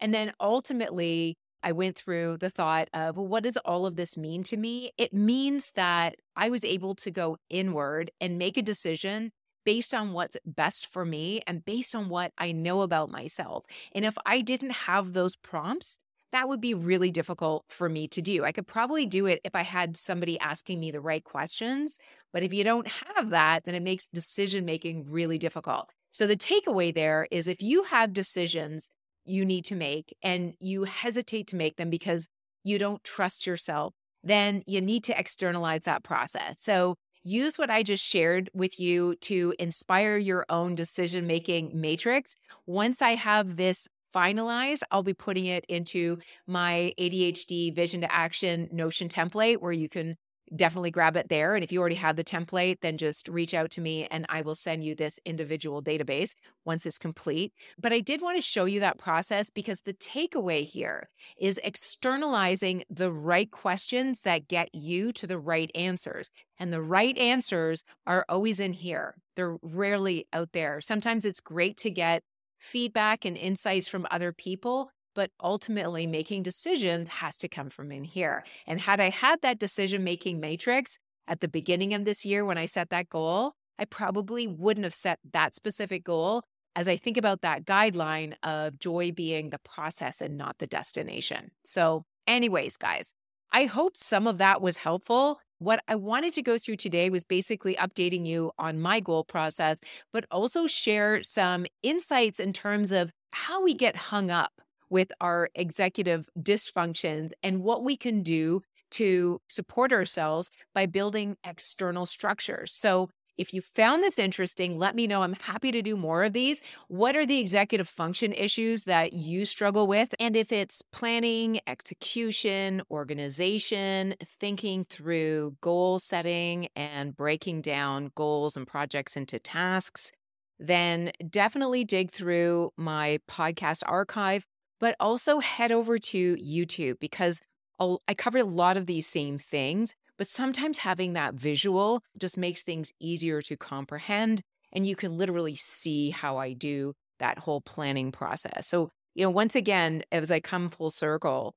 And 0.00 0.12
then 0.12 0.32
ultimately, 0.38 1.36
I 1.62 1.72
went 1.72 1.96
through 1.96 2.38
the 2.38 2.50
thought 2.50 2.88
of, 2.92 3.16
well, 3.16 3.26
what 3.26 3.42
does 3.42 3.56
all 3.58 3.86
of 3.86 3.96
this 3.96 4.16
mean 4.16 4.42
to 4.44 4.56
me? 4.56 4.92
It 4.96 5.12
means 5.12 5.72
that 5.74 6.16
I 6.36 6.50
was 6.50 6.64
able 6.64 6.94
to 6.96 7.10
go 7.10 7.38
inward 7.50 8.10
and 8.20 8.38
make 8.38 8.56
a 8.56 8.62
decision 8.62 9.32
based 9.64 9.92
on 9.92 10.12
what's 10.12 10.36
best 10.46 10.86
for 10.86 11.04
me 11.04 11.40
and 11.46 11.64
based 11.64 11.94
on 11.94 12.08
what 12.08 12.32
I 12.38 12.52
know 12.52 12.82
about 12.82 13.10
myself. 13.10 13.64
And 13.92 14.04
if 14.04 14.16
I 14.24 14.40
didn't 14.40 14.70
have 14.70 15.12
those 15.12 15.36
prompts, 15.36 15.98
that 16.32 16.48
would 16.48 16.60
be 16.60 16.74
really 16.74 17.10
difficult 17.10 17.64
for 17.68 17.88
me 17.88 18.06
to 18.08 18.22
do. 18.22 18.44
I 18.44 18.52
could 18.52 18.66
probably 18.66 19.06
do 19.06 19.26
it 19.26 19.40
if 19.44 19.54
I 19.54 19.62
had 19.62 19.96
somebody 19.96 20.38
asking 20.40 20.80
me 20.80 20.90
the 20.90 21.00
right 21.00 21.24
questions. 21.24 21.98
But 22.32 22.42
if 22.42 22.52
you 22.52 22.64
don't 22.64 22.86
have 22.86 23.30
that, 23.30 23.64
then 23.64 23.74
it 23.74 23.82
makes 23.82 24.06
decision 24.06 24.64
making 24.64 25.06
really 25.10 25.38
difficult. 25.38 25.90
So 26.12 26.26
the 26.26 26.36
takeaway 26.36 26.94
there 26.94 27.28
is 27.30 27.48
if 27.48 27.62
you 27.62 27.84
have 27.84 28.12
decisions 28.12 28.90
you 29.28 29.44
need 29.44 29.64
to 29.66 29.74
make 29.74 30.16
and 30.22 30.54
you 30.58 30.84
hesitate 30.84 31.46
to 31.48 31.56
make 31.56 31.76
them 31.76 31.90
because 31.90 32.28
you 32.64 32.78
don't 32.78 33.02
trust 33.04 33.46
yourself, 33.46 33.94
then 34.22 34.62
you 34.66 34.80
need 34.80 35.04
to 35.04 35.18
externalize 35.18 35.82
that 35.84 36.02
process. 36.02 36.60
So 36.60 36.96
use 37.22 37.58
what 37.58 37.70
I 37.70 37.82
just 37.82 38.04
shared 38.04 38.50
with 38.54 38.78
you 38.80 39.14
to 39.22 39.54
inspire 39.58 40.16
your 40.16 40.44
own 40.48 40.74
decision 40.74 41.26
making 41.26 41.78
matrix. 41.78 42.34
Once 42.66 43.02
I 43.02 43.10
have 43.10 43.56
this 43.56 43.88
finalized, 44.14 44.82
I'll 44.90 45.02
be 45.02 45.14
putting 45.14 45.46
it 45.46 45.64
into 45.68 46.18
my 46.46 46.94
ADHD 46.98 47.74
vision 47.74 48.00
to 48.00 48.12
action 48.12 48.68
Notion 48.72 49.08
template 49.08 49.58
where 49.58 49.72
you 49.72 49.88
can 49.88 50.16
definitely 50.54 50.90
grab 50.90 51.16
it 51.16 51.28
there. 51.28 51.54
And 51.54 51.64
if 51.64 51.72
you 51.72 51.80
already 51.80 51.96
have 51.96 52.16
the 52.16 52.24
template, 52.24 52.80
then 52.80 52.96
just 52.98 53.28
reach 53.28 53.54
out 53.54 53.70
to 53.72 53.80
me 53.80 54.06
and 54.10 54.26
I 54.28 54.42
will 54.42 54.54
send 54.54 54.84
you 54.84 54.94
this 54.94 55.18
individual 55.24 55.82
database 55.82 56.34
once 56.64 56.86
it's 56.86 56.98
complete. 56.98 57.52
But 57.78 57.92
I 57.92 58.00
did 58.00 58.22
want 58.22 58.36
to 58.36 58.42
show 58.42 58.64
you 58.64 58.80
that 58.80 58.98
process 58.98 59.50
because 59.50 59.80
the 59.80 59.94
takeaway 59.94 60.64
here 60.64 61.08
is 61.38 61.60
externalizing 61.62 62.84
the 62.90 63.12
right 63.12 63.50
questions 63.50 64.22
that 64.22 64.48
get 64.48 64.74
you 64.74 65.12
to 65.12 65.26
the 65.26 65.38
right 65.38 65.70
answers. 65.74 66.30
And 66.58 66.72
the 66.72 66.82
right 66.82 67.16
answers 67.16 67.84
are 68.06 68.24
always 68.28 68.60
in 68.60 68.72
here, 68.72 69.16
they're 69.36 69.58
rarely 69.62 70.26
out 70.32 70.52
there. 70.52 70.80
Sometimes 70.80 71.24
it's 71.24 71.40
great 71.40 71.76
to 71.78 71.90
get 71.90 72.22
feedback 72.58 73.24
and 73.24 73.36
insights 73.36 73.88
from 73.88 74.06
other 74.10 74.32
people 74.32 74.90
but 75.14 75.30
ultimately 75.42 76.06
making 76.06 76.42
decisions 76.42 77.08
has 77.08 77.36
to 77.38 77.48
come 77.48 77.70
from 77.70 77.92
in 77.92 78.04
here. 78.04 78.44
And 78.66 78.80
had 78.80 79.00
I 79.00 79.10
had 79.10 79.42
that 79.42 79.58
decision 79.58 80.04
making 80.04 80.40
matrix 80.40 80.98
at 81.26 81.40
the 81.40 81.48
beginning 81.48 81.94
of 81.94 82.04
this 82.04 82.24
year 82.24 82.44
when 82.44 82.58
I 82.58 82.66
set 82.66 82.90
that 82.90 83.08
goal, 83.08 83.52
I 83.78 83.84
probably 83.84 84.46
wouldn't 84.46 84.84
have 84.84 84.94
set 84.94 85.18
that 85.32 85.54
specific 85.54 86.04
goal 86.04 86.42
as 86.74 86.88
I 86.88 86.96
think 86.96 87.16
about 87.16 87.40
that 87.42 87.64
guideline 87.64 88.34
of 88.42 88.78
joy 88.78 89.12
being 89.12 89.50
the 89.50 89.58
process 89.58 90.20
and 90.20 90.36
not 90.36 90.58
the 90.58 90.66
destination. 90.66 91.50
So, 91.64 92.04
anyways, 92.26 92.76
guys, 92.76 93.12
I 93.52 93.64
hope 93.64 93.96
some 93.96 94.26
of 94.26 94.38
that 94.38 94.60
was 94.60 94.78
helpful. 94.78 95.40
What 95.58 95.80
I 95.88 95.96
wanted 95.96 96.34
to 96.34 96.42
go 96.42 96.58
through 96.58 96.76
today 96.76 97.10
was 97.10 97.24
basically 97.24 97.74
updating 97.76 98.26
you 98.26 98.52
on 98.58 98.80
my 98.80 99.00
goal 99.00 99.24
process, 99.24 99.80
but 100.12 100.24
also 100.30 100.66
share 100.66 101.22
some 101.22 101.66
insights 101.82 102.38
in 102.38 102.52
terms 102.52 102.92
of 102.92 103.10
how 103.32 103.62
we 103.62 103.74
get 103.74 103.96
hung 103.96 104.30
up 104.30 104.52
with 104.90 105.12
our 105.20 105.50
executive 105.54 106.28
dysfunctions 106.38 107.32
and 107.42 107.62
what 107.62 107.84
we 107.84 107.96
can 107.96 108.22
do 108.22 108.62
to 108.90 109.40
support 109.48 109.92
ourselves 109.92 110.50
by 110.74 110.86
building 110.86 111.36
external 111.44 112.06
structures. 112.06 112.72
So, 112.72 113.10
if 113.36 113.54
you 113.54 113.62
found 113.62 114.02
this 114.02 114.18
interesting, 114.18 114.78
let 114.78 114.96
me 114.96 115.06
know. 115.06 115.22
I'm 115.22 115.34
happy 115.34 115.70
to 115.70 115.80
do 115.80 115.96
more 115.96 116.24
of 116.24 116.32
these. 116.32 116.60
What 116.88 117.14
are 117.14 117.24
the 117.24 117.38
executive 117.38 117.88
function 117.88 118.32
issues 118.32 118.82
that 118.84 119.12
you 119.12 119.44
struggle 119.44 119.86
with? 119.86 120.12
And 120.18 120.34
if 120.34 120.50
it's 120.50 120.82
planning, 120.92 121.60
execution, 121.68 122.82
organization, 122.90 124.16
thinking 124.26 124.82
through 124.82 125.56
goal 125.60 126.00
setting 126.00 126.66
and 126.74 127.16
breaking 127.16 127.60
down 127.60 128.10
goals 128.16 128.56
and 128.56 128.66
projects 128.66 129.16
into 129.16 129.38
tasks, 129.38 130.10
then 130.58 131.12
definitely 131.30 131.84
dig 131.84 132.10
through 132.10 132.72
my 132.76 133.20
podcast 133.30 133.84
archive 133.86 134.48
but 134.80 134.96
also 135.00 135.38
head 135.40 135.72
over 135.72 135.98
to 135.98 136.36
YouTube 136.36 136.98
because 137.00 137.40
I 137.80 138.14
cover 138.14 138.38
a 138.38 138.44
lot 138.44 138.76
of 138.76 138.86
these 138.86 139.06
same 139.06 139.38
things, 139.38 139.94
but 140.16 140.26
sometimes 140.26 140.78
having 140.78 141.12
that 141.12 141.34
visual 141.34 142.02
just 142.18 142.36
makes 142.36 142.62
things 142.62 142.92
easier 143.00 143.40
to 143.42 143.56
comprehend 143.56 144.42
and 144.72 144.86
you 144.86 144.96
can 144.96 145.16
literally 145.16 145.54
see 145.54 146.10
how 146.10 146.36
I 146.36 146.52
do 146.52 146.94
that 147.20 147.38
whole 147.38 147.60
planning 147.60 148.12
process. 148.12 148.66
So, 148.66 148.90
you 149.14 149.24
know, 149.24 149.30
once 149.30 149.54
again, 149.54 150.02
as 150.12 150.30
I 150.30 150.40
come 150.40 150.68
full 150.68 150.90
circle, 150.90 151.54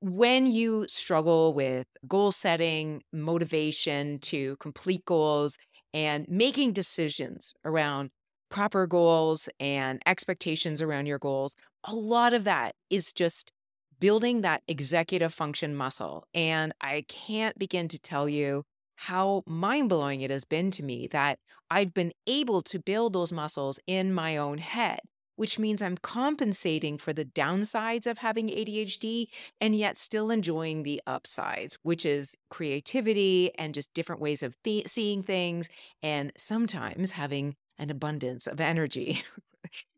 when 0.00 0.46
you 0.46 0.86
struggle 0.88 1.54
with 1.54 1.86
goal 2.06 2.30
setting, 2.30 3.02
motivation 3.12 4.18
to 4.20 4.56
complete 4.56 5.04
goals, 5.04 5.56
and 5.94 6.26
making 6.28 6.72
decisions 6.72 7.54
around 7.64 8.10
proper 8.50 8.86
goals 8.86 9.48
and 9.58 10.00
expectations 10.06 10.82
around 10.82 11.06
your 11.06 11.18
goals, 11.18 11.54
a 11.86 11.94
lot 11.94 12.34
of 12.34 12.44
that 12.44 12.74
is 12.90 13.12
just 13.12 13.52
building 13.98 14.40
that 14.42 14.62
executive 14.68 15.32
function 15.32 15.74
muscle. 15.74 16.26
And 16.34 16.72
I 16.80 17.04
can't 17.08 17.58
begin 17.58 17.88
to 17.88 17.98
tell 17.98 18.28
you 18.28 18.64
how 18.96 19.42
mind 19.46 19.88
blowing 19.88 20.20
it 20.20 20.30
has 20.30 20.44
been 20.44 20.70
to 20.72 20.82
me 20.82 21.06
that 21.08 21.38
I've 21.70 21.94
been 21.94 22.12
able 22.26 22.62
to 22.62 22.78
build 22.78 23.12
those 23.12 23.32
muscles 23.32 23.78
in 23.86 24.12
my 24.12 24.36
own 24.36 24.58
head, 24.58 25.00
which 25.36 25.58
means 25.58 25.82
I'm 25.82 25.98
compensating 25.98 26.98
for 26.98 27.12
the 27.12 27.24
downsides 27.24 28.06
of 28.06 28.18
having 28.18 28.48
ADHD 28.48 29.26
and 29.60 29.74
yet 29.74 29.96
still 29.96 30.30
enjoying 30.30 30.82
the 30.82 31.00
upsides, 31.06 31.78
which 31.82 32.04
is 32.04 32.34
creativity 32.50 33.50
and 33.58 33.74
just 33.74 33.92
different 33.94 34.20
ways 34.20 34.42
of 34.42 34.56
th- 34.62 34.88
seeing 34.88 35.22
things, 35.22 35.68
and 36.02 36.32
sometimes 36.36 37.12
having 37.12 37.54
an 37.78 37.90
abundance 37.90 38.46
of 38.46 38.60
energy. 38.60 39.22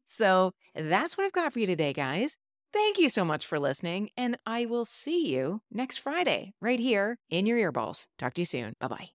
so 0.08 0.52
that's 0.74 1.16
what 1.16 1.24
I've 1.24 1.32
got 1.32 1.52
for 1.52 1.60
you 1.60 1.66
today, 1.66 1.92
guys. 1.92 2.36
Thank 2.72 2.98
you 2.98 3.08
so 3.08 3.24
much 3.24 3.46
for 3.46 3.58
listening, 3.58 4.10
and 4.16 4.36
I 4.46 4.66
will 4.66 4.84
see 4.84 5.32
you 5.32 5.62
next 5.70 5.98
Friday 5.98 6.52
right 6.60 6.80
here 6.80 7.18
in 7.30 7.46
your 7.46 7.58
earballs. 7.58 8.08
Talk 8.18 8.34
to 8.34 8.42
you 8.42 8.46
soon. 8.46 8.74
Bye 8.80 8.88
bye. 8.88 9.08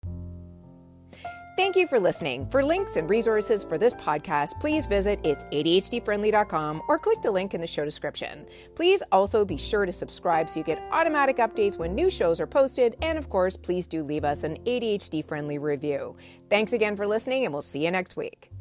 Thank 1.54 1.76
you 1.76 1.86
for 1.86 2.00
listening. 2.00 2.48
For 2.50 2.64
links 2.64 2.96
and 2.96 3.10
resources 3.10 3.62
for 3.62 3.76
this 3.76 3.92
podcast, 3.92 4.58
please 4.58 4.86
visit 4.86 5.20
it's 5.22 5.44
ADHDfriendly.com 5.44 6.82
or 6.88 6.98
click 6.98 7.20
the 7.20 7.30
link 7.30 7.52
in 7.52 7.60
the 7.60 7.66
show 7.66 7.84
description. 7.84 8.46
Please 8.74 9.02
also 9.12 9.44
be 9.44 9.58
sure 9.58 9.84
to 9.84 9.92
subscribe 9.92 10.48
so 10.48 10.60
you 10.60 10.64
get 10.64 10.82
automatic 10.90 11.36
updates 11.36 11.76
when 11.76 11.94
new 11.94 12.08
shows 12.08 12.40
are 12.40 12.46
posted. 12.46 12.96
And 13.02 13.18
of 13.18 13.28
course, 13.28 13.58
please 13.58 13.86
do 13.86 14.02
leave 14.02 14.24
us 14.24 14.44
an 14.44 14.56
ADHD 14.64 15.22
friendly 15.24 15.58
review. 15.58 16.16
Thanks 16.48 16.72
again 16.72 16.96
for 16.96 17.06
listening, 17.06 17.44
and 17.44 17.52
we'll 17.52 17.62
see 17.62 17.84
you 17.84 17.90
next 17.90 18.16
week. 18.16 18.51